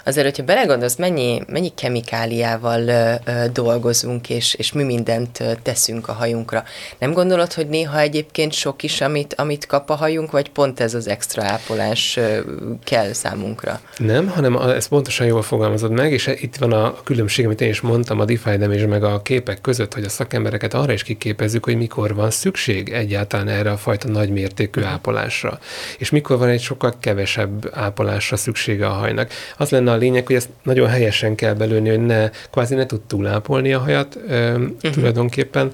[0.05, 6.07] azért, hogyha belegondolsz, mennyi, mennyi kemikáliával ö, ö, dolgozunk, és, és mi mindent ö, teszünk
[6.07, 6.63] a hajunkra.
[6.99, 10.93] Nem gondolod, hogy néha egyébként sok is, amit, amit kap a hajunk, vagy pont ez
[10.93, 12.39] az extra ápolás ö,
[12.83, 13.79] kell számunkra?
[13.97, 17.81] Nem, hanem ezt pontosan jól fogalmazod meg, és itt van a különbség, amit én is
[17.81, 21.77] mondtam a DeFi és meg a képek között, hogy a szakembereket arra is kiképezzük, hogy
[21.77, 25.59] mikor van szükség egyáltalán erre a fajta nagymértékű ápolásra,
[25.97, 29.31] és mikor van egy sokkal kevesebb ápolásra szüksége a hajnak.
[29.57, 32.85] Az lenne benne a lényeg, hogy ezt nagyon helyesen kell belőni, hogy ne, kvázi ne
[32.85, 34.91] tud túlápolni a hajat uh-huh.
[34.91, 35.71] tulajdonképpen,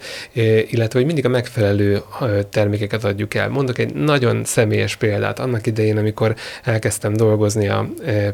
[0.67, 2.01] illetve hogy mindig a megfelelő
[2.49, 3.49] termékeket adjuk el.
[3.49, 5.39] Mondok egy nagyon személyes példát.
[5.39, 7.89] Annak idején, amikor elkezdtem dolgozni a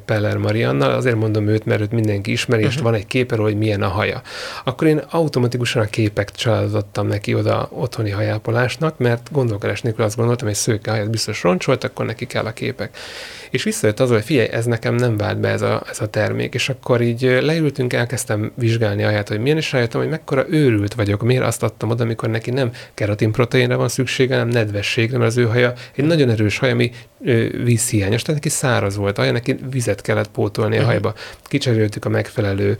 [0.06, 2.78] Peller Mariannal, azért mondom őt, mert őt mindenki ismeri, uh-huh.
[2.78, 4.22] és van egy képe hogy milyen a haja.
[4.63, 10.48] Akkor én automatikusan a képek családottam neki oda otthoni hajápolásnak, mert gondolkodás nélkül azt gondoltam,
[10.48, 12.98] hogy szőke hajat biztos roncsolt, akkor neki kell a képek.
[13.53, 16.53] És visszajött az, hogy figyelj, ez nekem nem vált be ez a, ez a termék.
[16.53, 21.23] És akkor így leültünk, elkezdtem vizsgálni aját, hogy milyen, és rájöttem, hogy mekkora őrült vagyok,
[21.23, 25.45] miért azt adtam oda, amikor neki nem keratinproteinre van szüksége, hanem nedvességre, mert az ő
[25.45, 26.91] haja egy nagyon erős haj, ami
[27.63, 30.89] vízhiányos, tehát neki száraz volt haja, neki vizet kellett pótolni a mhm.
[30.89, 31.13] hajba.
[31.43, 32.77] Kicseréltük a megfelelő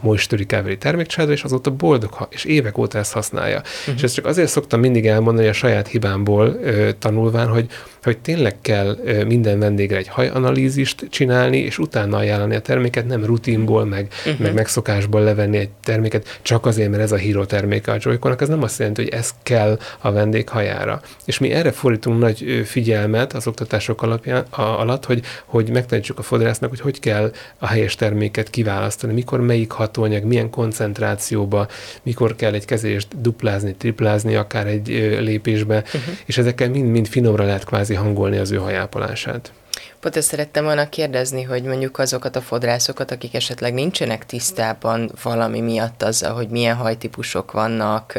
[0.00, 3.58] moisture recovery termékcsádra, és azóta boldog, ha, és évek óta ezt használja.
[3.58, 3.94] Uh-huh.
[3.96, 6.58] És ezt csak azért szoktam mindig elmondani a saját hibámból
[6.98, 7.70] tanulván, hogy
[8.02, 13.84] hogy tényleg kell minden vendégre egy hajanalízist csinálni, és utána ajánlani a terméket, nem rutinból,
[13.84, 14.40] meg, uh-huh.
[14.40, 18.48] meg megszokásból levenni egy terméket, csak azért, mert ez a híró terméke a joy ez
[18.48, 21.00] nem azt jelenti, hogy ez kell a vendég hajára.
[21.24, 26.22] És mi erre fordítunk nagy figyelmet az oktatások alapján, a, alatt, hogy, hogy megtanítsuk a
[26.22, 31.68] fodrásznak, hogy hogy kell a helyes terméket kiválasztani, mikor melyik hatóanyag, milyen koncentrációba,
[32.02, 34.88] mikor kell egy kezést duplázni, triplázni akár egy
[35.20, 36.14] lépésbe, uh-huh.
[36.24, 39.52] és ezekkel mind-mind finomra lehet kvázi hangolni az ő hajápolását.
[40.00, 45.60] Pont ezt szerettem volna kérdezni, hogy mondjuk azokat a fodrászokat, akik esetleg nincsenek tisztában valami
[45.60, 48.18] miatt azzal, hogy milyen hajtípusok vannak,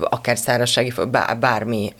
[0.00, 0.92] akár szárazsági,
[1.40, 1.92] bármi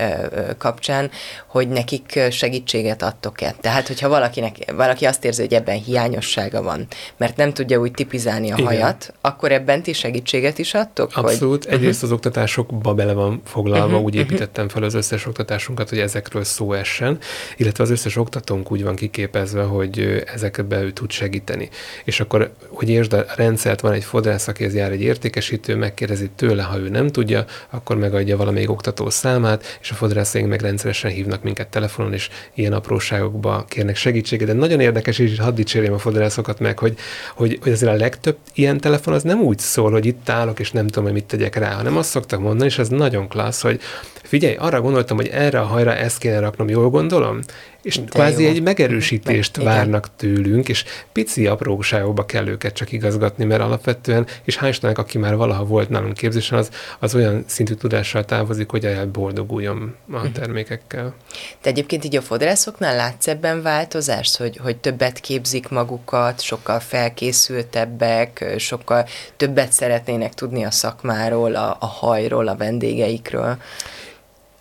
[0.59, 1.11] kapcsán,
[1.47, 3.55] hogy nekik segítséget adtok-e.
[3.61, 6.87] Tehát, hogyha valakinek, valaki azt érzi, hogy ebben hiányossága van,
[7.17, 8.67] mert nem tudja úgy tipizálni a Igen.
[8.67, 11.11] hajat, akkor ebben ti segítséget is adtok?
[11.17, 11.65] Abszolút.
[11.65, 11.75] Hogy...
[11.75, 14.81] Egyrészt az oktatásokba bele van foglalva, uh-huh, úgy építettem uh-huh.
[14.81, 17.19] fel az összes oktatásunkat, hogy ezekről szó essen,
[17.57, 21.69] illetve az összes oktatónk úgy van kiképezve, hogy ezekbe ő tud segíteni.
[22.05, 26.63] És akkor, hogy értsd a rendszert, van egy fodrász, akihez jár egy értékesítő, megkérdezi tőle,
[26.63, 31.43] ha ő nem tudja, akkor megadja valamelyik oktató számát, és a fodrászaink meg rendszeresen hívnak
[31.43, 34.47] minket telefonon, és ilyen apróságokba kérnek segítséget.
[34.47, 36.99] De nagyon érdekes, és hadd dicsérjem a fodrászokat meg, hogy,
[37.35, 40.71] hogy, hogy azért a legtöbb ilyen telefon az nem úgy szól, hogy itt állok, és
[40.71, 43.81] nem tudom, hogy mit tegyek rá, hanem azt szoktak mondani, és ez nagyon klassz, hogy
[44.23, 47.39] figyelj, arra gondoltam, hogy erre a hajra ezt kéne raknom, jól gondolom?
[47.83, 48.49] És De kvázi jó.
[48.49, 50.35] egy megerősítést Meg, várnak igen.
[50.35, 55.65] tőlünk, és pici apróságokba kell őket csak igazgatni, mert alapvetően, és hál' aki már valaha
[55.65, 60.33] volt nálunk képzésen, az, az olyan szintű tudással távozik, hogy elboldoguljon a uh-huh.
[60.33, 61.15] termékekkel.
[61.61, 68.55] Te egyébként így a fodrászoknál látsz ebben változást, hogy, hogy többet képzik magukat, sokkal felkészültebbek,
[68.57, 73.57] sokkal többet szeretnének tudni a szakmáról, a, a hajról, a vendégeikről?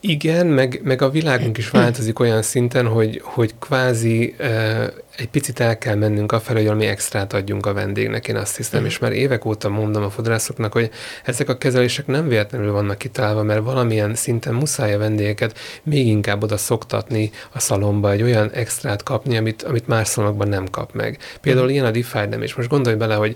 [0.08, 5.60] Igen, meg, meg a világunk is változik olyan szinten, hogy, hogy kvázi uh, egy picit
[5.60, 8.86] el kell mennünk afelé, hogy valami extrát adjunk a vendégnek, én azt hiszem, mm.
[8.86, 10.89] és már évek óta mondom a fodrászoknak, hogy
[11.24, 16.43] ezek a kezelések nem véletlenül vannak kitalálva, mert valamilyen szinten muszáj a vendégeket még inkább
[16.43, 21.17] oda szoktatni a szalomba, egy olyan extrát kapni, amit, amit más szalonokban nem kap meg.
[21.41, 21.70] Például mm.
[21.70, 23.36] ilyen a Defide és most gondolj bele, hogy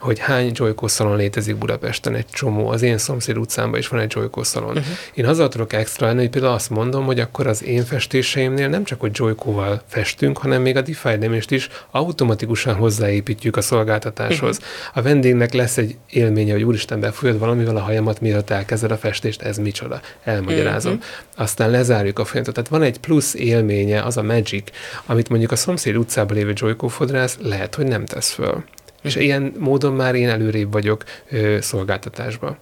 [0.00, 2.68] hogy hány Joyko szalon létezik Budapesten, egy csomó.
[2.68, 4.70] Az én szomszéd utcámban is van egy Joyko szalon.
[4.70, 4.84] Uh-huh.
[5.14, 8.84] Én haza tudok extra lenni, hogy például azt mondom, hogy akkor az én festéseimnél nem
[8.84, 14.56] csak, hogy Joyko-val festünk, hanem még a Define-est is automatikusan hozzáépítjük a szolgáltatáshoz.
[14.56, 14.98] Uh-huh.
[14.98, 19.42] A vendégnek lesz egy élménye, hogy úristen, befolyod valamivel a hajamat, mielőtt elkezded a festést,
[19.42, 20.00] ez micsoda.
[20.24, 20.92] Elmagyarázom.
[20.92, 21.08] Uh-huh.
[21.36, 22.54] Aztán lezárjuk a folyamatot.
[22.54, 24.70] Tehát van egy plusz élménye, az a magic,
[25.06, 28.64] amit mondjuk a szomszéd utcában lévő Joyko fodrász lehet, hogy nem tesz föl.
[29.02, 32.58] És ilyen módon már én előrébb vagyok ö, szolgáltatásban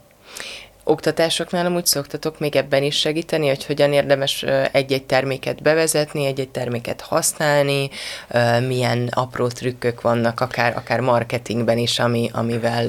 [0.89, 7.01] oktatásoknál amúgy szoktatok még ebben is segíteni, hogy hogyan érdemes egy-egy terméket bevezetni, egy-egy terméket
[7.01, 7.91] használni,
[8.67, 12.89] milyen apró trükkök vannak, akár, akár marketingben is, ami, amivel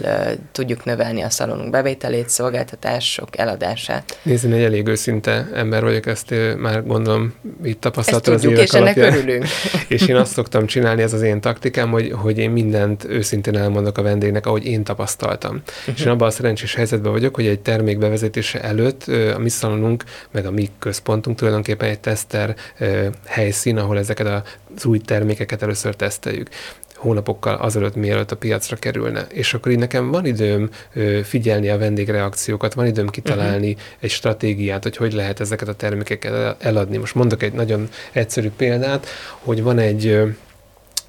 [0.51, 4.19] tudjuk növelni a szalonunk bevételét, szolgáltatások eladását.
[4.21, 7.33] Nézd, én egy elég őszinte ember vagyok, ezt már gondolom
[7.63, 9.45] itt tapasztaltam az évek és ennek örülünk.
[9.87, 13.97] és én azt szoktam csinálni, ez az én taktikám, hogy, hogy én mindent őszintén elmondok
[13.97, 15.61] a vendégnek, ahogy én tapasztaltam.
[15.95, 19.03] és én abban a szerencsés helyzetben vagyok, hogy egy termék termék bevezetése előtt
[19.35, 22.55] a mi szalonunk, meg a mi központunk tulajdonképpen egy teszter
[23.25, 24.43] helyszín, ahol ezeket
[24.75, 26.49] az új termékeket először teszteljük
[26.95, 29.27] hónapokkal azelőtt, mielőtt a piacra kerülne.
[29.31, 30.69] És akkor így nekem van időm
[31.23, 33.83] figyelni a vendégreakciókat, van időm kitalálni uh-huh.
[33.99, 36.97] egy stratégiát, hogy hogy lehet ezeket a termékeket eladni.
[36.97, 39.07] Most mondok egy nagyon egyszerű példát,
[39.39, 40.19] hogy van egy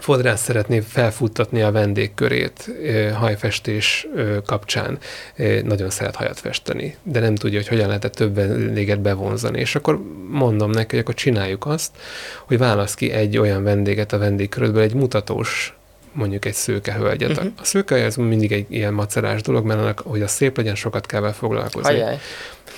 [0.00, 2.70] fodrász szeretné felfuttatni a vendégkörét
[3.14, 4.06] hajfestés
[4.46, 4.98] kapcsán.
[5.64, 9.60] Nagyon szeret hajat festeni, de nem tudja, hogy hogyan lehet több vendéget bevonzani.
[9.60, 11.90] És akkor mondom neki, hogy akkor csináljuk azt,
[12.46, 15.74] hogy válasz ki egy olyan vendéget a vendégkörödből, egy mutatós
[16.12, 17.30] mondjuk egy szőkehölgyet.
[17.30, 17.52] Uh-huh.
[17.60, 21.06] A szőkehölgy az mindig egy ilyen macerás dolog, mert annak, hogy a szép legyen, sokat
[21.06, 21.94] kell vele foglalkozni.
[21.94, 22.18] Ajaj.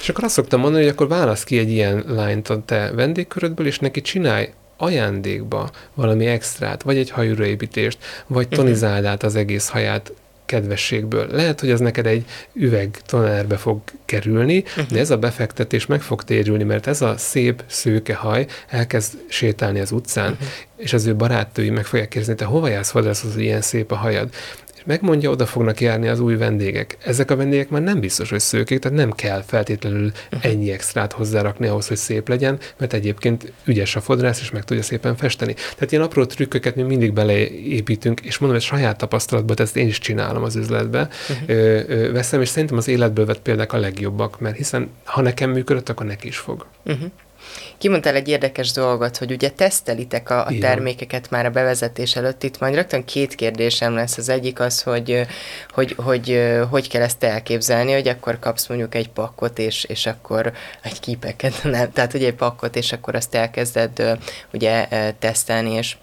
[0.00, 3.66] És akkor azt szoktam mondani, hogy akkor válasz ki egy ilyen lányt a te vendégkörödből,
[3.66, 8.54] és neki csinálj ajándékba valami extrát, vagy egy hajúraépítést, vagy mhm.
[8.54, 10.12] tonizáld át az egész haját
[10.52, 11.26] kedvességből.
[11.30, 14.86] Lehet, hogy az neked egy üveg tonárbe fog kerülni, uh-huh.
[14.86, 19.80] de ez a befektetés meg fog térülni, mert ez a szép szőke haj elkezd sétálni
[19.80, 20.48] az utcán, uh-huh.
[20.76, 23.96] és az ő barátői meg fogják kérdezni, te hova jársz vadász, hogy ilyen szép a
[23.96, 24.28] hajad?
[24.84, 26.96] Megmondja, oda fognak járni az új vendégek.
[27.04, 31.66] Ezek a vendégek már nem biztos, hogy szőkék, tehát nem kell feltétlenül ennyi extrát hozzárakni
[31.66, 35.54] ahhoz, hogy szép legyen, mert egyébként ügyes a fodrász, és meg tudja szépen festeni.
[35.54, 39.98] Tehát ilyen apró trükköket mi mindig beleépítünk, és mondom, hogy saját tapasztalatban, ezt én is
[39.98, 41.48] csinálom az üzletbe, uh-huh.
[41.48, 45.50] ö, ö, veszem, és szerintem az életből vett példák a legjobbak, mert hiszen ha nekem
[45.50, 46.66] működött, akkor neki is fog.
[46.84, 47.10] Uh-huh.
[47.78, 52.42] Kimondtál egy érdekes dolgot, hogy ugye tesztelitek a, a termékeket már a bevezetés előtt.
[52.42, 54.16] Itt majd rögtön két kérdésem lesz.
[54.16, 55.26] Az egyik az, hogy
[55.70, 60.52] hogy, hogy, hogy kell ezt elképzelni, hogy akkor kapsz mondjuk egy pakkot, és, és akkor
[60.82, 64.18] egy képeket, nem, tehát ugye egy pakkot, és akkor azt elkezded
[64.52, 64.86] ugye
[65.18, 65.96] tesztelni, és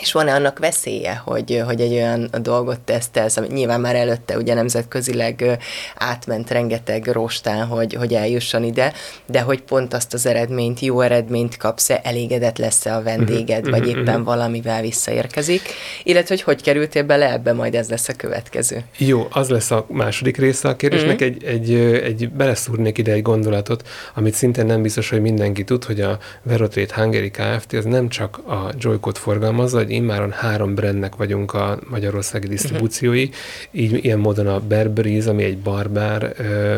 [0.00, 4.54] és van-e annak veszélye, hogy, hogy egy olyan dolgot tesztelsz, ami nyilván már előtte ugye
[4.54, 5.58] nemzetközileg
[5.96, 8.92] átment rengeteg rostán, hogy, hogy eljusson ide,
[9.26, 13.86] de hogy pont azt az eredményt, jó eredményt kapsz-e, elégedett lesz-e a vendéged, uh-huh, vagy
[13.86, 14.24] uh-huh, éppen uh-huh.
[14.24, 15.62] valamivel visszaérkezik,
[16.02, 18.84] illetve hogy hogy kerültél bele ebbe, majd ez lesz a következő.
[18.98, 21.28] Jó, az lesz a második része a kérdésnek, uh-huh.
[21.28, 26.00] egy, egy, egy beleszúrnék ide egy gondolatot, amit szintén nem biztos, hogy mindenki tud, hogy
[26.00, 27.72] a Verotrade Hungary Kft.
[27.72, 33.36] az nem csak a Joy-Code forgalmazza, hogy immáron három brandnek vagyunk a magyarországi disztribúciói, uh-huh.
[33.72, 36.34] így ilyen módon a Berberiz, ami egy barbár,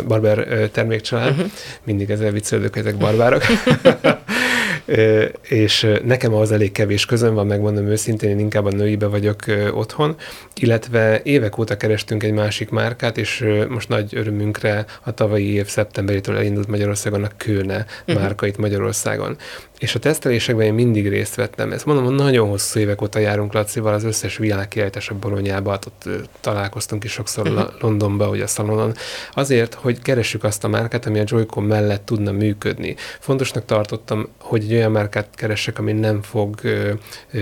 [0.06, 1.50] barber termékcsalád, uh-huh.
[1.84, 3.42] mindig ezzel viccelődök, ezek barbárok.
[5.42, 9.38] és nekem az elég kevés közön van, megmondom őszintén, én inkább a nőibe vagyok
[9.72, 10.16] otthon,
[10.54, 16.36] illetve évek óta kerestünk egy másik márkát, és most nagy örömünkre a tavalyi év szeptemberétől
[16.36, 18.22] elindult Magyarországon a Kőne uh-huh.
[18.22, 19.36] márka itt Magyarországon.
[19.78, 21.72] És a tesztelésekben én mindig részt vettem.
[21.72, 25.86] Ezt mondom, hogy nagyon hosszú évek óta járunk Lacival, az összes világkiállítás a Bolonyába, hát
[25.86, 26.08] ott
[26.40, 27.68] találkoztunk is sokszor uh-huh.
[27.80, 28.94] Londonba, ugye a szalonon,
[29.34, 32.96] azért, hogy keressük azt a márkát, ami a Joycon mellett tudna működni.
[33.18, 36.60] Fontosnak tartottam, hogy egy olyan márkát keressek, ami nem fog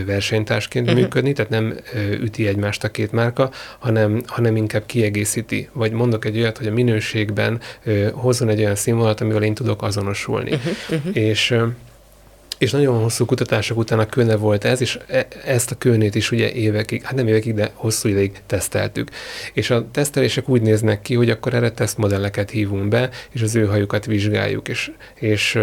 [0.07, 1.03] versenytársként uh-huh.
[1.03, 1.75] működni, tehát nem
[2.21, 5.69] üti egymást a két márka, hanem, hanem inkább kiegészíti.
[5.73, 7.61] Vagy mondok egy olyat, hogy a minőségben
[8.13, 10.53] hozzon egy olyan színvonalat, amivel én tudok azonosulni.
[10.53, 10.73] Uh-huh.
[10.91, 11.17] Uh-huh.
[11.17, 11.57] És
[12.59, 16.31] és nagyon hosszú kutatások után a kőne volt ez, és e- ezt a kőnét is
[16.31, 19.11] ugye évekig, hát nem évekig, de hosszú ideig teszteltük.
[19.53, 23.67] És a tesztelések úgy néznek ki, hogy akkor erre tesztmodelleket hívunk be, és az ő
[23.67, 25.59] hajukat vizsgáljuk, és, és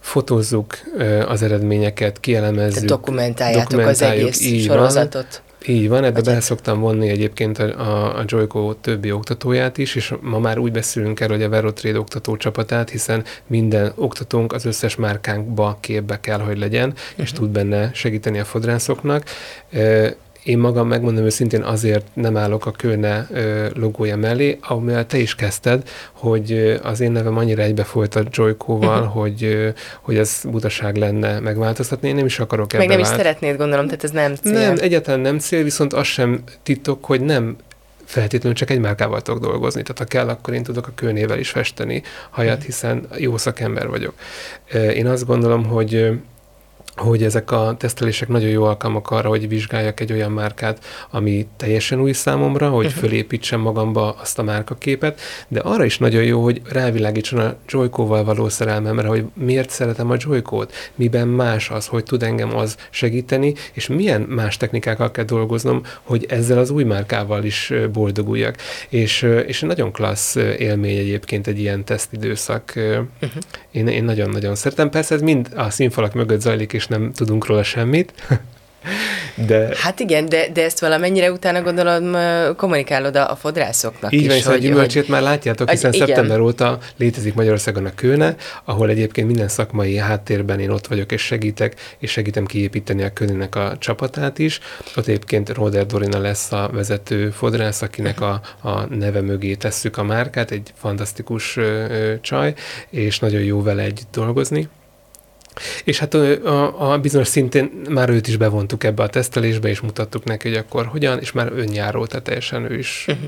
[0.00, 0.78] fotózzuk
[1.26, 2.88] az eredményeket, kielemezzük.
[2.88, 5.42] dokumentáljátok, dokumentáljuk az egész sorozatot.
[5.44, 9.94] Van, így van, ebbe bele szoktam vonni egyébként a, a, a Joyco többi oktatóját is,
[9.94, 14.64] és ma már úgy beszélünk erről, hogy a Verotrade oktató csapatát, hiszen minden oktatónk az
[14.64, 17.04] összes márkánkba képbe kell, hogy legyen, uh-huh.
[17.16, 17.40] és mhm.
[17.40, 19.24] tud benne segíteni a fodrászoknak.
[20.42, 23.28] Én magam megmondom őszintén azért nem állok a Kőne
[23.74, 29.12] logója mellé, amivel te is kezdted, hogy az én nevem annyira egybefolyt a Joyco-val, uh-huh.
[29.12, 32.08] hogy, hogy ez butaság lenne megváltoztatni.
[32.08, 33.10] Én nem is akarok ebbe Meg nem vált.
[33.10, 34.52] is szeretnéd, gondolom, tehát ez nem cél.
[34.52, 37.56] Nem, egyáltalán nem cél, viszont az sem titok, hogy nem
[38.04, 39.82] feltétlenül csak egy márkával tudok dolgozni.
[39.82, 44.14] Tehát ha kell, akkor én tudok a kőnével is festeni hajat, hiszen jó szakember vagyok.
[44.72, 46.10] Én azt gondolom, hogy
[47.00, 52.00] hogy ezek a tesztelések nagyon jó alkalmak arra, hogy vizsgáljak egy olyan márkát, ami teljesen
[52.00, 53.00] új számomra, hogy uh-huh.
[53.00, 58.48] fölépítsem magamba azt a márkaképet, de arra is nagyon jó, hogy rávilágítson a Joyko-val való
[58.48, 63.86] szerelmemre, hogy miért szeretem a Joyko-t, miben más az, hogy tud engem az segíteni, és
[63.86, 68.56] milyen más technikákkal kell dolgoznom, hogy ezzel az új márkával is boldoguljak.
[68.88, 72.72] És, és nagyon klassz élmény egyébként egy ilyen tesztidőszak.
[72.76, 73.42] Uh-huh.
[73.70, 74.90] Én, én nagyon-nagyon szeretem.
[74.90, 78.12] Persze ez mind a színfalak mögött zajlik, és nem tudunk róla semmit.
[79.46, 79.68] De...
[79.74, 82.16] Hát igen, de, de ezt valamennyire utána gondolom
[82.56, 84.36] kommunikálod a, a fodrászoknak Így is.
[84.36, 85.10] Így van, a gyümölcsét hogy...
[85.10, 86.06] már látjátok, hiszen igen.
[86.06, 91.22] szeptember óta létezik Magyarországon a Kőne, ahol egyébként minden szakmai háttérben én ott vagyok és
[91.22, 94.60] segítek, és segítem kiépíteni a Kőnének a csapatát is.
[94.96, 100.02] Ott egyébként Roder Dorina lesz a vezető fodrász, akinek a, a neve mögé tesszük a
[100.02, 102.54] márkát, egy fantasztikus ö, ö, csaj,
[102.90, 104.68] és nagyon jó vele együtt dolgozni.
[105.84, 110.24] És hát a, a bizonyos szintén már őt is bevontuk ebbe a tesztelésbe, és mutattuk
[110.24, 113.24] neki, hogy akkor hogyan, és már önjáró, tehát teljesen ő is uh-huh.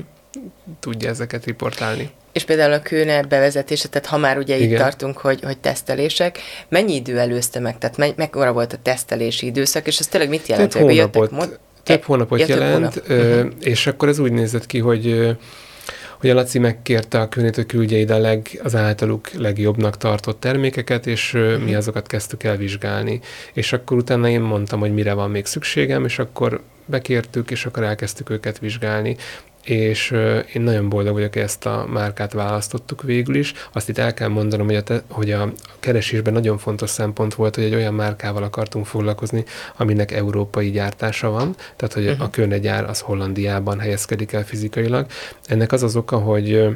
[0.79, 2.09] tudja ezeket riportálni.
[2.31, 4.69] És például a kőne bevezetése, tehát ha már ugye Igen.
[4.69, 7.77] itt tartunk, hogy, hogy tesztelések, mennyi idő előzte meg?
[7.77, 10.71] Tehát me, mekkora volt a tesztelési időszak, és ez tényleg mit jelent?
[10.71, 13.35] Több hónapot, jöttek, több hónapot ja, jelent, több hónap.
[13.35, 13.53] uh-huh.
[13.59, 15.35] és akkor ez úgy nézett ki, hogy
[16.23, 21.07] hogy a Laci megkérte a hogy küldje ide a leg, az általuk legjobbnak tartott termékeket,
[21.07, 21.75] és mi mhm.
[21.75, 23.19] azokat kezdtük el vizsgálni.
[23.53, 27.83] És akkor utána én mondtam, hogy mire van még szükségem, és akkor bekértük, és akkor
[27.83, 29.15] elkezdtük őket vizsgálni
[29.63, 30.11] és
[30.53, 33.53] én nagyon boldog vagyok, hogy ezt a márkát választottuk végül is.
[33.71, 37.55] Azt itt el kell mondanom, hogy a, te, hogy a keresésben nagyon fontos szempont volt,
[37.55, 39.43] hogy egy olyan márkával akartunk foglalkozni,
[39.77, 42.21] aminek európai gyártása van, tehát hogy uh-huh.
[42.21, 45.05] a Kölne az Hollandiában helyezkedik el fizikailag.
[45.45, 46.67] Ennek az az oka, hogy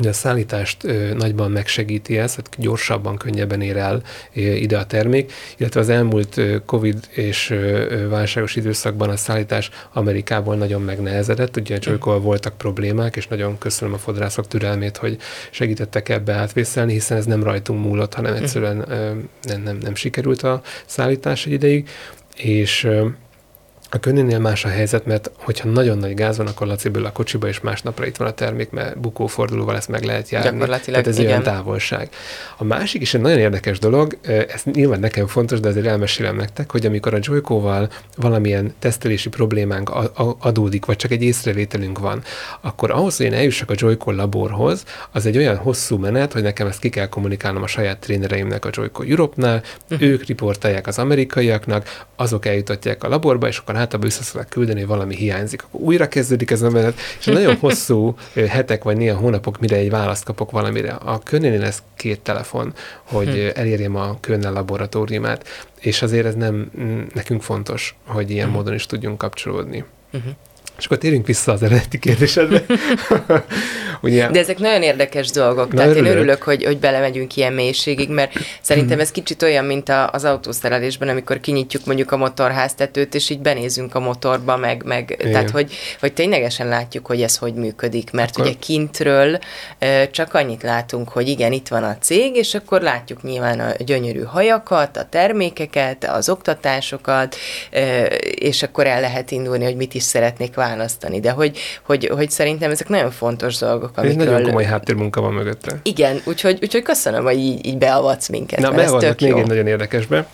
[0.00, 4.02] hogy a szállítást ö, nagyban megsegíti ez, hogy gyorsabban, könnyebben ér el
[4.34, 9.70] ö, ide a termék, illetve az elmúlt ö, Covid és ö, válságos időszakban a szállítás
[9.92, 15.16] Amerikából nagyon megnehezedett, ugye Joyko voltak problémák, és nagyon köszönöm a fodrászok türelmét, hogy
[15.50, 20.42] segítettek ebbe átvészelni, hiszen ez nem rajtunk múlott, hanem egyszerűen ö, nem, nem, nem sikerült
[20.42, 21.88] a szállítás egy ideig,
[22.36, 23.06] és ö,
[23.90, 27.48] a könnénél más a helyzet, mert hogyha nagyon nagy gáz van, akkor Laciből a kocsiba,
[27.48, 30.58] és másnapra itt van a termék, mert bukófordulóval ezt meg lehet járni.
[30.66, 31.30] Tehát ez igen.
[31.30, 32.08] olyan távolság.
[32.56, 36.70] A másik is egy nagyon érdekes dolog, ez nyilván nekem fontos, de azért elmesélem nektek,
[36.70, 39.92] hogy amikor a Joyko-val valamilyen tesztelési problémánk
[40.38, 42.22] adódik, vagy csak egy észrevételünk van,
[42.60, 46.66] akkor ahhoz, hogy én eljussak a Joyko laborhoz, az egy olyan hosszú menet, hogy nekem
[46.66, 50.08] ezt ki kell kommunikálnom a saját trénereimnek a Joyko Europe-nál, uh-huh.
[50.08, 54.88] ők riportálják az amerikaiaknak, azok eljutatják a laborba, és akkor általában vissza szokták küldeni, hogy
[54.88, 55.62] valami hiányzik.
[55.62, 58.14] Akkor újra kezdődik ez a menet, és nagyon hosszú
[58.48, 60.92] hetek vagy néha hónapok, mire egy választ kapok valamire.
[60.92, 63.60] A könnél ez két telefon, hogy hm.
[63.60, 65.48] elérjem a könnel laboratóriumát,
[65.80, 66.70] és azért ez nem
[67.14, 68.54] nekünk fontos, hogy ilyen hm.
[68.54, 69.84] módon is tudjunk kapcsolódni.
[70.12, 70.32] Uh-huh.
[70.80, 72.64] És akkor térjünk vissza az eredeti kérdésedbe.
[74.02, 76.06] Ugye, De ezek nagyon érdekes dolgok, tehát örülök.
[76.06, 80.24] én örülök, hogy, hogy belemegyünk ilyen mélységig, mert szerintem ez kicsit olyan, mint a, az
[80.24, 85.72] autószerelésben, amikor kinyitjuk mondjuk a motorháztetőt, és így benézünk a motorba, meg, meg tehát hogy,
[86.00, 88.44] hogy ténylegesen látjuk, hogy ez hogy működik, mert akkor...
[88.44, 89.38] ugye kintről
[90.10, 94.22] csak annyit látunk, hogy igen, itt van a cég, és akkor látjuk nyilván a gyönyörű
[94.22, 97.36] hajakat, a termékeket, az oktatásokat,
[98.34, 102.70] és akkor el lehet indulni, hogy mit is szeretnék választani, de hogy, hogy, hogy szerintem
[102.70, 103.90] ezek nagyon fontos dolgok.
[103.94, 104.20] Amikről...
[104.20, 105.80] Ez nagyon komoly háttérmunka van mögötte.
[105.82, 108.60] Igen, úgyhogy, úgyhogy köszönöm, hogy így, így beavatsz minket.
[108.60, 109.38] Na, beavatnak még jó.
[109.38, 110.26] egy nagyon érdekesbe.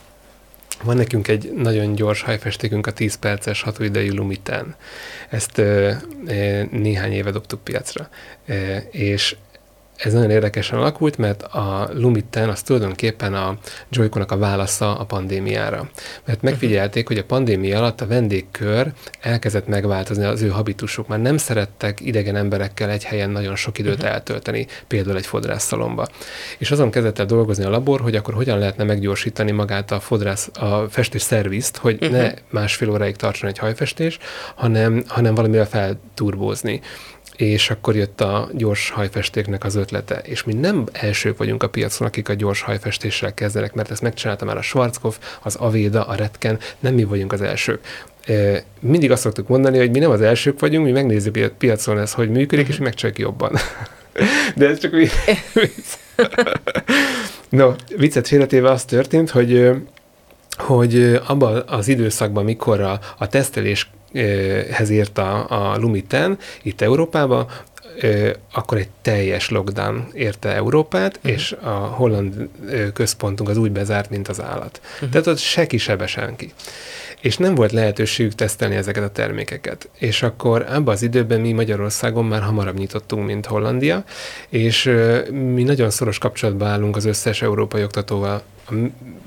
[0.83, 4.75] Van nekünk egy nagyon gyors hajfestékünk, a 10 perces hatóidejű Lumiten.
[5.29, 5.93] Ezt ö,
[6.71, 8.09] néhány éve dobtuk piacra.
[8.47, 9.37] E, és
[9.97, 13.59] ez nagyon érdekesen alakult, mert a Lumiten az tulajdonképpen a
[13.91, 15.89] Joyconak a válasza a pandémiára.
[16.25, 21.09] Mert megfigyelték, hogy a pandémia alatt a vendégkör elkezdett megváltozni az ő habitusuk.
[21.09, 24.11] Már nem szerettek idegen emberekkel egy helyen nagyon sok időt uh-huh.
[24.11, 26.07] eltölteni, például egy fodrászszalomba.
[26.59, 30.51] És azon kezdett el dolgozni a labor, hogy akkor hogyan lehetne meggyorsítani magát a fodrász,
[30.55, 34.19] a festő szervizt, hogy ne másfél óráig tartson egy hajfestés,
[34.55, 36.81] hanem, hanem valamivel felturbózni
[37.37, 40.21] és akkor jött a gyors hajfestéknek az ötlete.
[40.25, 44.45] És mi nem elsők vagyunk a piacon, akik a gyors hajfestéssel kezdenek, mert ezt megcsinálta
[44.45, 47.81] már a Schwarzkopf, az Aveda, a Redken, nem mi vagyunk az elsők.
[48.81, 52.13] Mindig azt szoktuk mondani, hogy mi nem az elsők vagyunk, mi megnézzük a piacon ez,
[52.13, 53.53] hogy működik, és mi megcsináljuk jobban.
[54.57, 55.13] De ez csak vicc.
[57.49, 59.71] no, viccet félretéve az történt, hogy
[60.57, 63.91] hogy abban az időszakban, mikor a, a tesztelés
[64.71, 67.47] hez ért a, a Lumiten itt Európába,
[68.53, 71.33] akkor egy teljes lockdown érte Európát, uh-huh.
[71.33, 72.49] és a holland
[72.93, 74.81] központunk az úgy bezárt, mint az állat.
[74.95, 75.09] Uh-huh.
[75.09, 76.53] Tehát ott se ki, sebe senki.
[77.21, 79.89] És nem volt lehetőségük tesztelni ezeket a termékeket.
[79.99, 84.05] És akkor abban az időben mi Magyarországon már hamarabb nyitottunk, mint Hollandia,
[84.49, 84.93] és
[85.31, 88.43] mi nagyon szoros kapcsolatban állunk az összes európai oktatóval,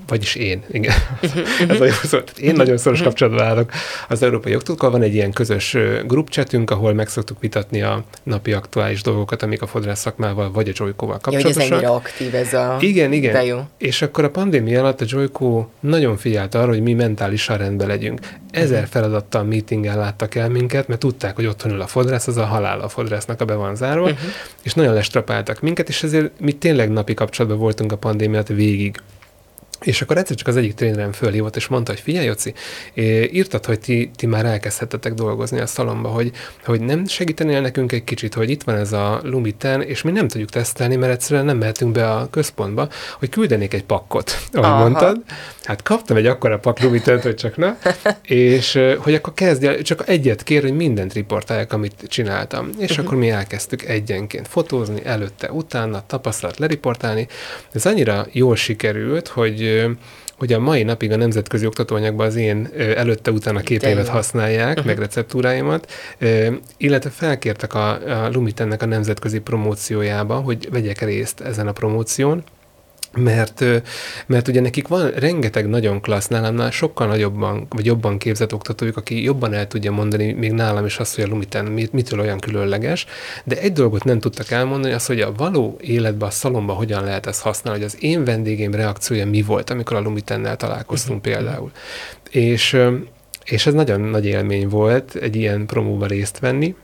[0.09, 0.93] vagyis én, igen.
[1.67, 2.17] Ez nagyon szó.
[2.37, 3.71] Én nagyon szoros kapcsolatban állok
[4.07, 4.89] az európai oktatókkal.
[4.89, 9.67] Van egy ilyen közös grupcsetünk, ahol meg szoktuk vitatni a napi aktuális dolgokat, amik a
[9.67, 11.67] fodrász szakmával vagy a Joyko-val kapcsolatosak.
[11.67, 12.77] Ja, hogy ez aktív ez a...
[12.79, 13.33] Igen, igen.
[13.33, 13.59] De jó.
[13.77, 18.19] És akkor a pandémia alatt a Joyko nagyon figyelt arra, hogy mi mentálisan rendben legyünk.
[18.51, 22.45] Ezer feladattal, meetingen láttak el minket, mert tudták, hogy otthon ül a fodrász, az a
[22.45, 24.19] halál a fodrásznak a be van zárva, uh-huh.
[24.61, 28.95] és nagyon lestrapáltak minket, és ezért mi tényleg napi kapcsolatban voltunk a pandémiát végig
[29.81, 32.53] És akkor egyszer csak az egyik trénerem fölhívott, és mondta, hogy figyelj, Joci,
[33.31, 36.31] írtad, hogy ti, ti már elkezdhetetek dolgozni a szalomba, hogy,
[36.65, 40.27] hogy nem segítenél nekünk egy kicsit, hogy itt van ez a Lumiten, és mi nem
[40.27, 44.79] tudjuk tesztelni, mert egyszerűen nem mehetünk be a központba, hogy küldenék egy pakkot, ahogy Aha.
[44.79, 45.21] mondtad.
[45.69, 47.77] Hát kaptam egy akkora pak hogy csak na,
[48.21, 52.69] és hogy akkor kezdj csak egyet kér, hogy mindent riportálják, amit csináltam.
[52.77, 53.05] És uh-huh.
[53.05, 57.27] akkor mi elkezdtük egyenként fotózni, előtte, utána, tapasztalat leriportálni.
[57.71, 59.85] Ez annyira jól sikerült, hogy
[60.37, 64.85] hogy a mai napig a nemzetközi oktatóanyagban az én előtte-utána képeimet használják, uh-huh.
[64.85, 65.91] meg receptúráimat,
[66.77, 67.89] illetve felkértek a,
[68.23, 72.43] a Lumitennek a nemzetközi promóciójába, hogy vegyek részt ezen a promóción,
[73.17, 73.65] mert,
[74.25, 79.23] mert ugye nekik van rengeteg nagyon klassz nálamnál, sokkal nagyobban, vagy jobban képzett oktatójuk, aki
[79.23, 83.05] jobban el tudja mondani még nálam is azt, hogy a Lumiten mit, mitől olyan különleges,
[83.43, 87.25] de egy dolgot nem tudtak elmondani, az, hogy a való életben, a szalomban hogyan lehet
[87.25, 91.33] ezt használni, hogy az én vendégém reakciója mi volt, amikor a Lumitennel találkoztunk uh-huh.
[91.33, 91.71] például.
[92.29, 92.77] És,
[93.43, 96.75] és ez nagyon nagy élmény volt egy ilyen promóban részt venni,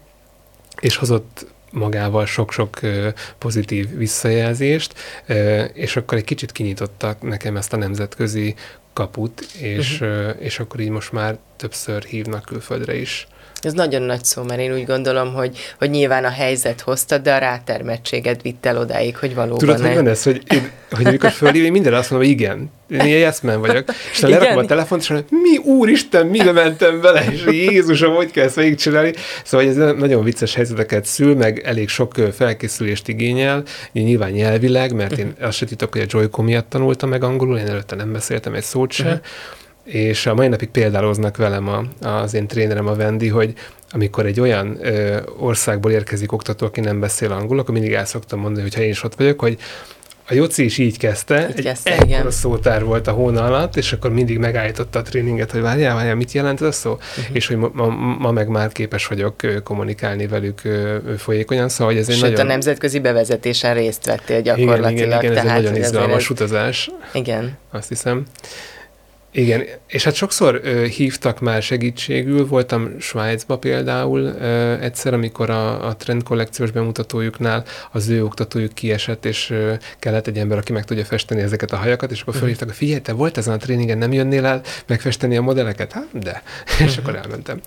[0.80, 2.80] és hozott magával sok-sok
[3.38, 4.94] pozitív visszajelzést,
[5.74, 8.56] és akkor egy kicsit kinyitottak nekem ezt a nemzetközi
[8.94, 10.36] kaput, és, uh-huh.
[10.40, 13.28] és akkor így most már többször hívnak külföldre is.
[13.66, 17.34] Ez nagyon nagy szó, mert én úgy gondolom, hogy, hogy nyilván a helyzet hozta, de
[17.34, 19.58] a rátermettséged vitt el odáig, hogy valóban...
[19.58, 22.72] Tudod, hogy van ez, hogy, én, hogy amikor fölhív, én mindenre azt mondom, hogy igen.
[22.90, 23.84] Én ilyen eszmen vagyok.
[24.12, 28.32] És ha lerakom a telefont, és mondom, mi úristen, mi mentem bele, és Jézusom, hogy
[28.32, 29.14] kell ezt végigcsinálni.
[29.44, 35.36] Szóval ez nagyon vicces helyzeteket szül, meg elég sok felkészülést igényel, nyilván nyelvileg, mert én
[35.42, 38.64] azt se titok, hogy a Joyco miatt tanultam meg angolul, én előtte nem beszéltem egy
[38.64, 39.04] szót se.
[39.04, 39.20] Uh-huh
[39.86, 43.54] és a mai napig példáloznak velem a, az én trénerem, a Vendi, hogy
[43.90, 48.40] amikor egy olyan ö, országból érkezik oktató, aki nem beszél angol, akkor mindig el szoktam
[48.40, 49.58] mondani, hogy ha én is ott vagyok, hogy
[50.28, 52.32] a Joci is így kezdte, így kezdte egy igen.
[52.32, 56.32] szótár volt a hóna alatt, és akkor mindig megállította a tréninget, hogy várjál, várjál, mit
[56.32, 56.92] jelent ez a szó?
[56.92, 57.36] Uh-huh.
[57.36, 57.88] És hogy ma, ma,
[58.20, 60.62] ma meg már képes vagyok kommunikálni velük
[61.18, 62.46] folyékonyan, szóval hogy ez egy Sőt, nagyon...
[62.46, 64.92] a nemzetközi bevezetésen részt vettél gyakorlatilag.
[64.92, 66.92] Igen, igen, igen ez egy nagyon izgalmas ez utazás.
[67.14, 67.58] Igen.
[67.72, 68.26] Azt hiszem.
[69.38, 75.88] Igen, és hát sokszor ö, hívtak már segítségül, voltam Svájcba például ö, egyszer, amikor a,
[75.88, 80.86] a trend kollekciós bemutatójuknál az ő oktatójuk kiesett, és ö, kellett egy ember, aki meg
[80.86, 82.42] tudja festeni ezeket a hajakat, és akkor mhm.
[82.42, 85.92] felhívtak, hogy figyelj, te volt ezen a tréningen, nem jönnél el megfesteni a modelleket?
[85.92, 86.44] Hát, de.
[86.86, 87.00] és mhm.
[87.00, 87.60] akkor elmentem.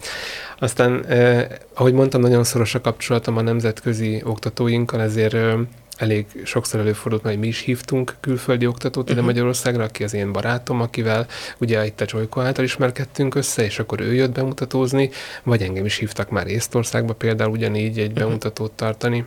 [0.58, 5.54] Aztán, eh, ahogy mondtam, nagyon szoros a kapcsolatom a nemzetközi oktatóinkkal, ezért eh,
[5.98, 9.26] elég sokszor előfordult, hogy mi is hívtunk külföldi oktatót ide uh-huh.
[9.26, 11.26] Magyarországra, aki az én barátom, akivel
[11.58, 15.10] ugye itt a Joyko által ismerkedtünk össze, és akkor ő jött bemutatózni,
[15.42, 18.24] vagy engem is hívtak már Észtországba például ugyanígy egy uh-huh.
[18.24, 19.24] bemutatót tartani.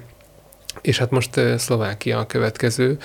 [0.81, 2.97] És hát most Szlovákia a következő,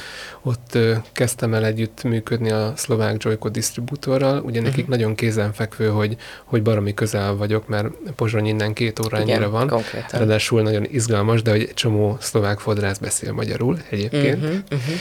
[0.43, 0.79] ott
[1.13, 4.97] kezdtem el együtt működni a szlovák Joyco disztribútorral, ugye nekik uh-huh.
[4.97, 9.69] nagyon kézenfekvő, hogy, hogy baromi közel vagyok, mert Pozsony innen két órányira van.
[9.69, 10.19] Konkrétan.
[10.19, 14.43] Ráadásul nagyon izgalmas, de hogy egy csomó szlovák fodrász beszél magyarul egyébként.
[14.43, 14.95] Uh-huh, uh-huh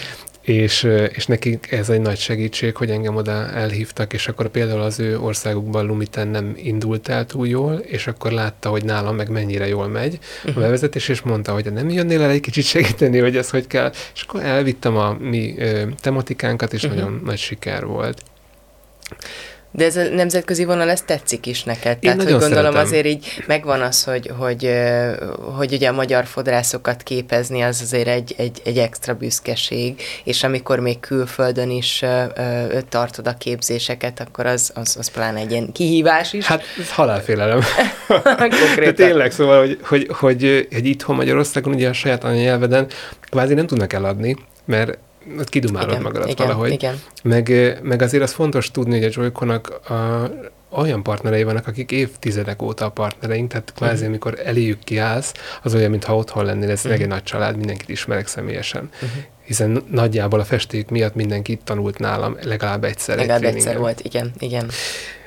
[0.46, 5.00] és, és nekik ez egy nagy segítség, hogy engem oda elhívtak, és akkor például az
[5.00, 9.68] ő országukban Lumiten nem indult el túl jól, és akkor látta, hogy nálam meg mennyire
[9.68, 10.60] jól megy a mhm.
[10.60, 14.22] bevezetés, és mondta, hogy nem jönnél el egy kicsit segíteni, hogy ez hogy kell, és
[14.22, 17.00] akkor elvittem a mi ö, tematikánkat, és uh-huh.
[17.00, 18.22] nagyon nagy siker volt.
[19.76, 21.98] De ez a nemzetközi vonal, ez tetszik is neked?
[22.00, 22.82] Én Tehát, hogy gondolom szeretem.
[22.82, 24.70] azért így megvan az, hogy, hogy,
[25.58, 30.80] hogy ugye a magyar fodrászokat képezni, az azért egy, egy, egy extra büszkeség, és amikor
[30.80, 32.04] még külföldön is
[32.90, 36.46] tartod a képzéseket, akkor az, az, az pláne egy ilyen kihívás is.
[36.46, 37.60] Hát ez halálfélelem.
[38.80, 42.88] De tényleg, szóval, hogy, hogy, hogy, hogy itthon Magyarországon ugye a saját anyanyelveden
[43.30, 44.98] kvázi nem tudnak eladni, mert
[45.46, 46.72] kidumálod igen, magadat igen, valahogy.
[46.72, 47.02] Igen.
[47.24, 50.30] Meg, meg azért az fontos tudni, hogy a Joyconak a,
[50.70, 54.08] olyan partnerei vannak, akik évtizedek óta a partnereink, tehát kvázi, uh-huh.
[54.08, 57.02] amikor eléjük kiállsz, az olyan, mintha otthon lennél, ez uh-huh.
[57.02, 58.90] egy nagy család, mindenkit ismerek személyesen.
[58.94, 59.24] Uh-huh.
[59.44, 63.18] Hiszen nagyjából a festék miatt mindenki itt tanult nálam legalább egyszer.
[63.18, 64.70] Legalább egy egyszer volt, igen, igen.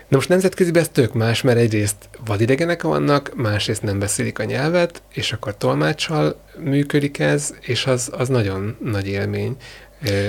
[0.09, 5.03] Na most nemzetközi ez tök más, mert egyrészt vadidegenek vannak, másrészt nem beszélik a nyelvet,
[5.13, 9.57] és akkor tolmáccsal működik ez, és az, az nagyon nagy élmény.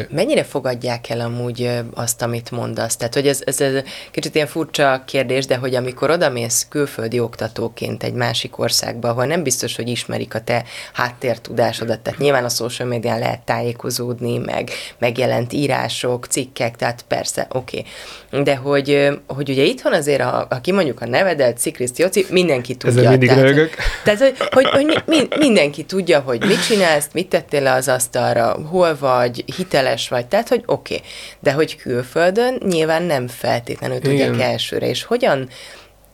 [0.09, 2.95] Mennyire fogadják el amúgy azt, amit mondasz?
[2.95, 8.03] Tehát, hogy ez, ez, ez kicsit ilyen furcsa kérdés, de hogy amikor odamész külföldi oktatóként
[8.03, 10.63] egy másik országba, ahol nem biztos, hogy ismerik a te
[10.93, 17.84] háttértudásodat, tehát nyilván a social médián lehet tájékozódni, meg megjelent írások, cikkek, tehát persze, oké.
[18.30, 18.43] Okay.
[18.43, 22.99] De hogy, hogy ugye itthon azért, ha, ha kimondjuk a nevedet, Szikriszt Joci, mindenki tudja.
[22.99, 23.70] Ezzel mindig tehát,
[24.03, 28.59] tehát, hogy, hogy, hogy mi, mindenki tudja, hogy mit csinálsz, mit tettél le az asztalra,
[28.70, 30.95] hol vagy, hiteles vagy, tehát, hogy oké.
[30.95, 31.07] Okay.
[31.39, 34.49] De hogy külföldön nyilván nem feltétlenül tudják Igen.
[34.49, 35.49] elsőre, és hogyan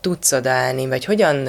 [0.01, 1.47] tudsz odaállni, vagy hogyan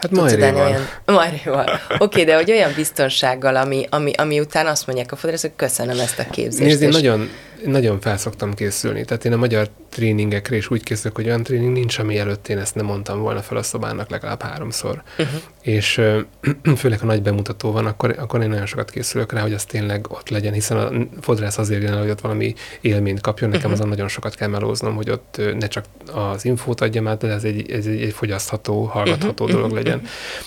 [0.00, 0.66] Hát Majréval.
[0.66, 0.88] Olyan...
[1.04, 1.80] Majréval.
[1.88, 5.98] Oké, okay, de hogy olyan biztonsággal, ami, ami, ami után azt mondják a fodrászok, köszönöm
[5.98, 6.64] ezt a képzést.
[6.64, 6.94] Nézd, én és...
[6.94, 7.30] nagyon,
[7.64, 9.04] nagyon felszoktam készülni.
[9.04, 12.58] Tehát én a magyar tréningekre is úgy készülök, hogy olyan tréning nincs, ami előtt én
[12.58, 15.02] ezt nem mondtam volna fel a szobának legalább háromszor.
[15.18, 15.40] Uh-huh.
[15.62, 16.00] És
[16.76, 20.06] főleg, ha nagy bemutató van, akkor, akkor én nagyon sokat készülök rá, hogy az tényleg
[20.08, 20.90] ott legyen, hiszen a
[21.20, 23.50] fodrász azért jön el, hogy ott valami élményt kapjon.
[23.50, 23.80] Nekem uh-huh.
[23.80, 27.44] azon nagyon sokat kell melóznom, hogy ott ne csak az infót adjam át, de ez
[27.44, 29.60] egy, ez egy, egy fogyasztható, hallgatható uh-huh.
[29.60, 30.02] dolog legyen.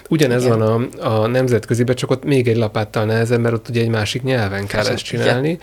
[0.09, 0.57] Ugyanez Igen.
[0.59, 4.23] van a, a nemzetköziben, csak ott még egy lapáttal nehezebb, mert ott ugye egy másik
[4.23, 5.49] nyelven kell ezt csinálni.
[5.49, 5.61] Igen.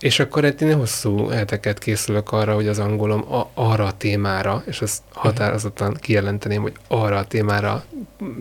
[0.00, 4.62] És akkor egy én hosszú heteket készülök arra, hogy az angolom a, arra a témára,
[4.66, 7.84] és ezt határozottan kijelenteném, hogy arra a témára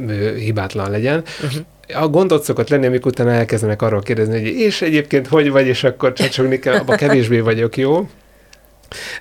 [0.07, 1.23] ö, hibátlan legyen.
[1.43, 2.01] Uh-huh.
[2.03, 5.83] A gondot szokott lenni, amikor utána elkezdenek arról kérdezni, hogy és egyébként hogy vagy, és
[5.83, 8.09] akkor csacsogni kell, abban kevésbé vagyok jó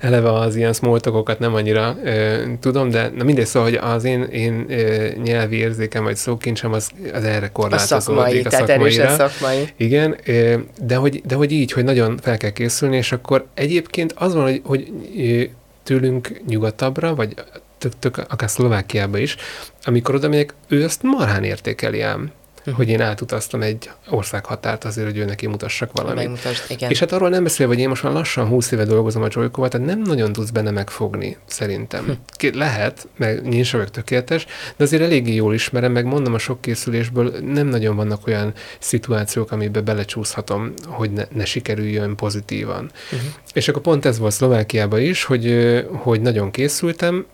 [0.01, 4.23] eleve az ilyen smoltokokat nem annyira ö, tudom, de na mindegy, szóval, hogy az én,
[4.23, 7.97] én ö, nyelvi érzékem vagy szókincsem az, az erre korlátozódik.
[7.97, 9.69] A szakmai, a tehát erősen szakmai.
[9.77, 14.13] Igen, ö, de, hogy, de hogy így, hogy nagyon fel kell készülni, és akkor egyébként
[14.17, 14.93] az van, hogy, hogy
[15.83, 17.35] tőlünk nyugatabbra, vagy
[17.79, 19.37] tök, tök, akár Szlovákiába is,
[19.85, 22.31] amikor oda megyek, ő ezt marhán értékeli ám
[22.71, 22.85] uh-huh.
[22.85, 26.17] hogy én átutaztam egy országhatárt azért, hogy ő neki mutassak valamit.
[26.17, 26.91] Megmutasd, igen.
[26.91, 29.51] És hát arról nem beszélve, hogy én most már lassan 20 éve dolgozom a joy
[29.51, 32.05] tehát nem nagyon tudsz benne megfogni, szerintem.
[32.05, 32.59] Hm.
[32.59, 34.47] Lehet, meg nincs vagyok tökéletes,
[34.77, 39.53] de azért eléggé jól ismerem, meg mondom a sok készülésből, nem nagyon vannak olyan szituációk,
[39.53, 42.91] amiben belecsúszhatom, hogy ne, ne sikerüljön pozitívan.
[43.13, 43.29] Uh-huh.
[43.53, 45.55] És akkor pont ez volt Szlovákiában is, hogy,
[45.93, 47.27] hogy nagyon készültem,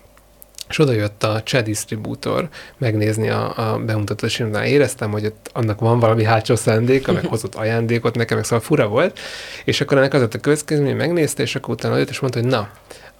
[0.68, 2.48] és oda jött a cseh disztribútor
[2.78, 7.54] megnézni a, a bemutatást, és éreztem, hogy ott annak van valami hátsó szándéka, meg hozott
[7.54, 9.18] ajándékot nekem, meg szóval fura volt,
[9.64, 12.48] és akkor ennek az a következmény, hogy megnézte, és akkor utána jött, és mondta, hogy
[12.48, 12.68] na,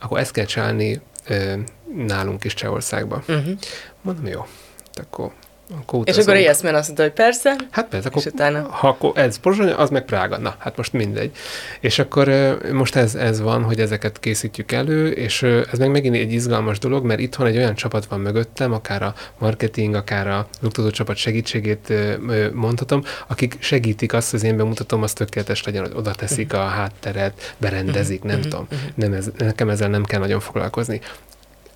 [0.01, 1.55] akkor ezt kell csinálni ö,
[2.07, 3.22] nálunk is Csehországba.
[3.28, 3.59] Uh-huh.
[4.03, 4.47] Mondom, jó,
[4.95, 5.32] akkor
[5.80, 7.56] akkor és akkor Ijeszmen azt mondta, hogy persze.
[7.70, 8.68] Hát persze, akkor, utána...
[8.70, 10.38] ha akkor ez Pozsony, az meg Prága.
[10.38, 11.30] Na, hát most mindegy.
[11.80, 16.32] És akkor most ez, ez van, hogy ezeket készítjük elő, és ez meg megint egy
[16.32, 20.90] izgalmas dolog, mert itthon egy olyan csapat van mögöttem, akár a marketing, akár a luktató
[20.90, 21.92] csapat segítségét
[22.52, 26.64] mondhatom, akik segítik azt, hogy az én bemutatom, az tökéletes legyen, hogy oda teszik a
[26.64, 28.50] hátteret, berendezik, nem uh-huh.
[28.50, 28.66] tudom.
[28.70, 28.88] Uh-huh.
[28.94, 31.00] Nem ez, nekem ezzel nem kell nagyon foglalkozni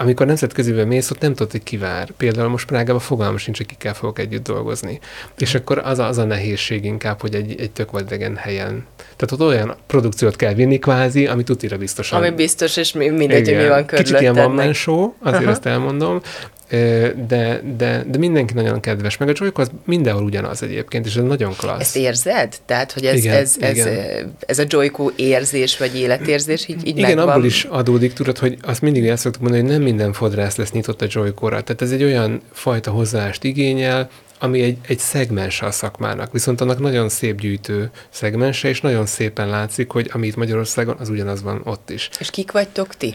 [0.00, 2.10] amikor nemzetköziben mész, ott nem tudod, hogy kivár.
[2.16, 5.00] Például most Prágában fogalmam sincs, hogy kikkel fogok együtt dolgozni.
[5.38, 8.86] És akkor az a, az a nehézség inkább, hogy egy, egy tök vadidegen helyen.
[9.16, 12.18] Tehát ott olyan produkciót kell vinni kvázi, ami tutira biztosan.
[12.18, 13.98] Ami biztos, és mindegy, hogy mi van körülötted.
[13.98, 15.50] Kicsit ilyen van show, azért Aha.
[15.50, 16.20] azt elmondom,
[16.68, 19.16] de, de, de mindenki nagyon kedves.
[19.16, 21.80] Meg a Joyko az mindenhol ugyanaz egyébként, és ez nagyon klassz.
[21.80, 22.54] Ezt érzed?
[22.66, 24.34] Tehát, hogy ez, igen, ez, ez, igen.
[24.46, 27.28] ez a Joyko érzés, vagy életérzés így, így Igen, megvan?
[27.28, 30.72] abból is adódik, tudod, hogy azt mindig el szoktuk mondani, hogy nem minden fodrász lesz
[30.72, 31.62] nyitott a Joyko-ra.
[31.62, 36.78] Tehát ez egy olyan fajta hozzáást igényel, ami egy, egy szegmense a szakmának, viszont annak
[36.78, 41.90] nagyon szép gyűjtő szegmense, és nagyon szépen látszik, hogy amit Magyarországon, az ugyanaz van ott
[41.90, 42.08] is.
[42.18, 43.14] És kik vagytok ti?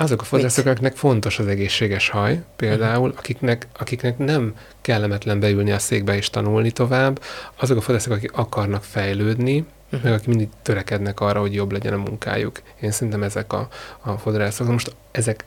[0.00, 6.16] Azok a akiknek fontos az egészséges haj, például, akiknek, akiknek nem kellemetlen beülni a székbe
[6.16, 7.22] és tanulni tovább,
[7.56, 10.02] azok a fodrászok, akik akarnak fejlődni, uh-huh.
[10.02, 12.62] meg akik mindig törekednek arra, hogy jobb legyen a munkájuk.
[12.80, 13.68] Én szerintem ezek a,
[14.00, 14.66] a fodrászok.
[14.68, 15.44] Most ezek,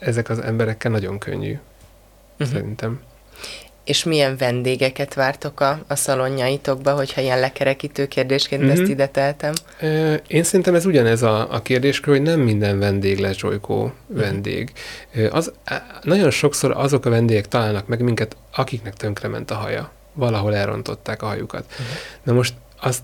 [0.00, 1.58] ezek az emberekkel nagyon könnyű,
[2.32, 2.48] uh-huh.
[2.48, 3.00] szerintem.
[3.84, 8.70] És milyen vendégeket vártok a, a szalonjaitokba, hogyha ilyen lekerekítő kérdésként mm-hmm.
[8.70, 9.52] ezt ide teltem?
[10.26, 14.20] Én szerintem ez ugyanez a, a kérdéskör, hogy nem minden vendég lesz Zsolykó mm-hmm.
[14.20, 14.72] vendég.
[15.30, 15.52] Az,
[16.02, 19.90] nagyon sokszor azok a vendégek találnak meg minket, akiknek tönkrement a haja.
[20.12, 21.64] Valahol elrontották a hajukat.
[21.72, 21.90] Mm-hmm.
[22.22, 23.02] Na most azt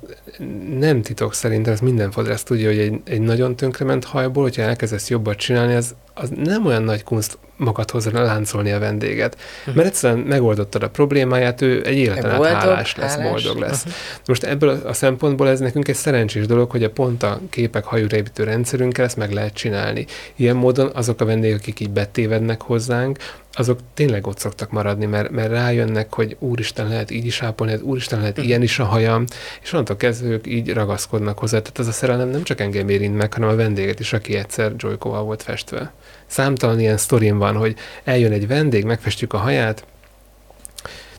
[0.78, 5.08] nem titok szerintem, ez minden fodrász tudja, hogy egy, egy nagyon tönkrement hajból, hogyha elkezdesz
[5.08, 9.36] jobbat csinálni, az, az nem olyan nagy kunst magadhoz láncolni a vendéget.
[9.60, 9.74] Uh-huh.
[9.74, 13.30] Mert egyszerűen megoldottad a problémáját, ő egy életen át hálás lesz, hálás.
[13.30, 13.78] boldog lesz.
[13.78, 13.94] Uh-huh.
[14.26, 18.44] Most ebből a szempontból ez nekünk egy szerencsés dolog, hogy a pont a képek hajúrépítő
[18.44, 20.06] rendszerünkkel ezt meg lehet csinálni.
[20.36, 23.18] Ilyen módon azok a vendégek, akik így betévednek hozzánk,
[23.56, 27.82] azok tényleg ott szoktak maradni, mert, mert rájönnek, hogy úristen lehet így is ápolni, hát
[27.82, 29.24] úristen lehet ilyen is a hajam,
[29.62, 31.58] és onnantól kezdve ők így ragaszkodnak hozzá.
[31.58, 34.72] Tehát ez a szerelem nem csak engem érint meg, hanem a vendéget is, aki egyszer
[34.76, 35.92] Joykóval volt festve.
[36.26, 39.84] Számtalan ilyen sztorim van, hogy eljön egy vendég, megfestjük a haját,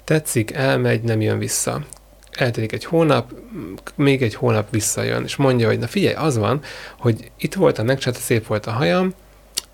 [0.03, 1.85] tetszik, elmegy, nem jön vissza.
[2.31, 3.33] Eltelik egy hónap,
[3.95, 6.61] még egy hónap visszajön, és mondja, hogy na figyelj, az van,
[6.99, 9.13] hogy itt voltam, megcsinálta, szép volt a hajam,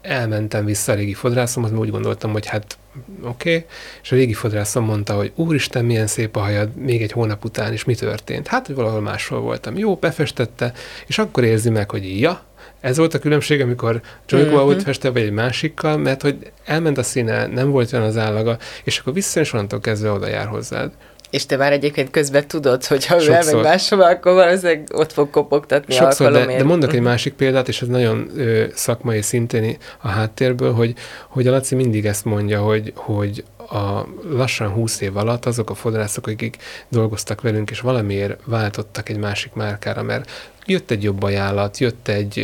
[0.04, 2.78] elmentem vissza a régi fodrászomhoz, mert úgy gondoltam, hogy hát
[3.22, 3.66] oké, okay.
[4.04, 7.72] és a régi fodrászom mondta, hogy úristen, milyen szép a hajad, még egy hónap után,
[7.72, 8.48] és mi történt?
[8.48, 9.78] Hát, hogy valahol máshol voltam.
[9.78, 10.74] Jó, befestette,
[11.08, 12.44] és akkor érzi meg, hogy ja,
[12.80, 14.64] ez volt a különbség, amikor Joyko mm-hmm.
[14.64, 18.58] volt festve, vagy egy másikkal, mert hogy elment a színe, nem volt olyan az állaga,
[18.84, 20.92] és akkor vissza, és onnantól kezdve oda jár hozzád.
[21.34, 25.30] És te már egyébként közben tudod, hogy ha ő elmegy máshova, akkor valószínűleg ott fog
[25.30, 27.08] kopogtatni Sokszor, de, de mondok egy mhm.
[27.08, 30.94] másik példát, és ez nagyon ö, szakmai szintén a háttérből, hogy,
[31.28, 35.74] hogy a Laci mindig ezt mondja, hogy, hogy a lassan 20 év alatt azok a
[35.74, 36.58] fodrászok, akik
[36.90, 40.32] dolgoztak velünk, és valamiért váltottak egy másik márkára, mert
[40.66, 42.38] jött egy jobb ajánlat, jött egy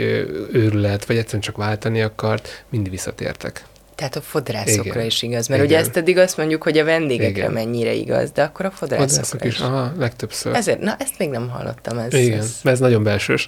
[0.51, 3.63] őrület, vagy egyszerűen csak váltani akart, mind visszatértek.
[3.99, 5.05] Tehát a fodrászokra Igen.
[5.05, 5.75] is igaz, mert Igen.
[5.75, 7.51] ugye ezt eddig azt mondjuk, hogy a vendégekre Igen.
[7.51, 9.53] mennyire igaz, de akkor a fodrászokra Fodrászok is.
[9.53, 9.59] is.
[9.59, 10.55] Aha, legtöbbször.
[10.55, 11.97] Ezért, na ezt még nem hallottam.
[11.97, 13.45] Ez, Igen, ez, ez nagyon belsős.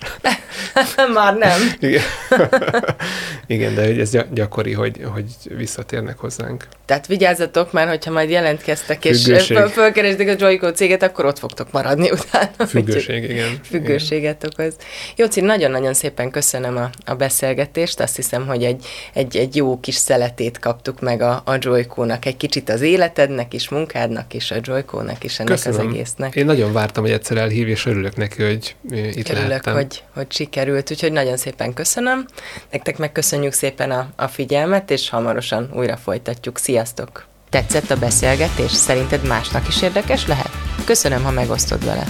[1.14, 1.60] Már nem.
[1.80, 2.02] Igen.
[3.48, 5.26] Igen, de ez gyakori, hogy, hogy
[5.58, 6.68] visszatérnek hozzánk.
[6.86, 9.32] Tehát vigyázzatok már, hogyha majd jelentkeztek, és
[9.72, 12.68] fölkeresdik a Joyco céget, akkor ott fogtok maradni utána.
[12.68, 13.60] Függőség, igen.
[13.64, 14.66] Függőséget igen.
[14.66, 14.76] okoz.
[15.16, 18.00] Jóci, nagyon-nagyon szépen köszönöm a, a beszélgetést.
[18.00, 22.26] Azt hiszem, hogy egy, egy, egy jó kis szelet részletét kaptuk meg a, a Joyko-nak,
[22.26, 25.88] egy kicsit az életednek is, munkádnak is, a Joyko-nak is, ennek Köszönöm.
[25.88, 26.36] az egésznek.
[26.36, 29.74] Én nagyon vártam, hogy egyszer elhív, és örülök neki, hogy itt Örülök, lehettem.
[29.74, 32.26] hogy, hogy sikerült, úgyhogy nagyon szépen köszönöm.
[32.72, 36.58] Nektek megköszönjük szépen a, a figyelmet, és hamarosan újra folytatjuk.
[36.58, 37.26] Sziasztok!
[37.50, 38.72] Tetszett a beszélgetés?
[38.72, 40.50] Szerinted másnak is érdekes lehet?
[40.86, 42.04] Köszönöm, ha megosztod vele.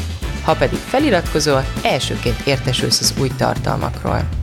[0.43, 4.41] Ha pedig feliratkozol, elsőként értesülsz az új tartalmakról.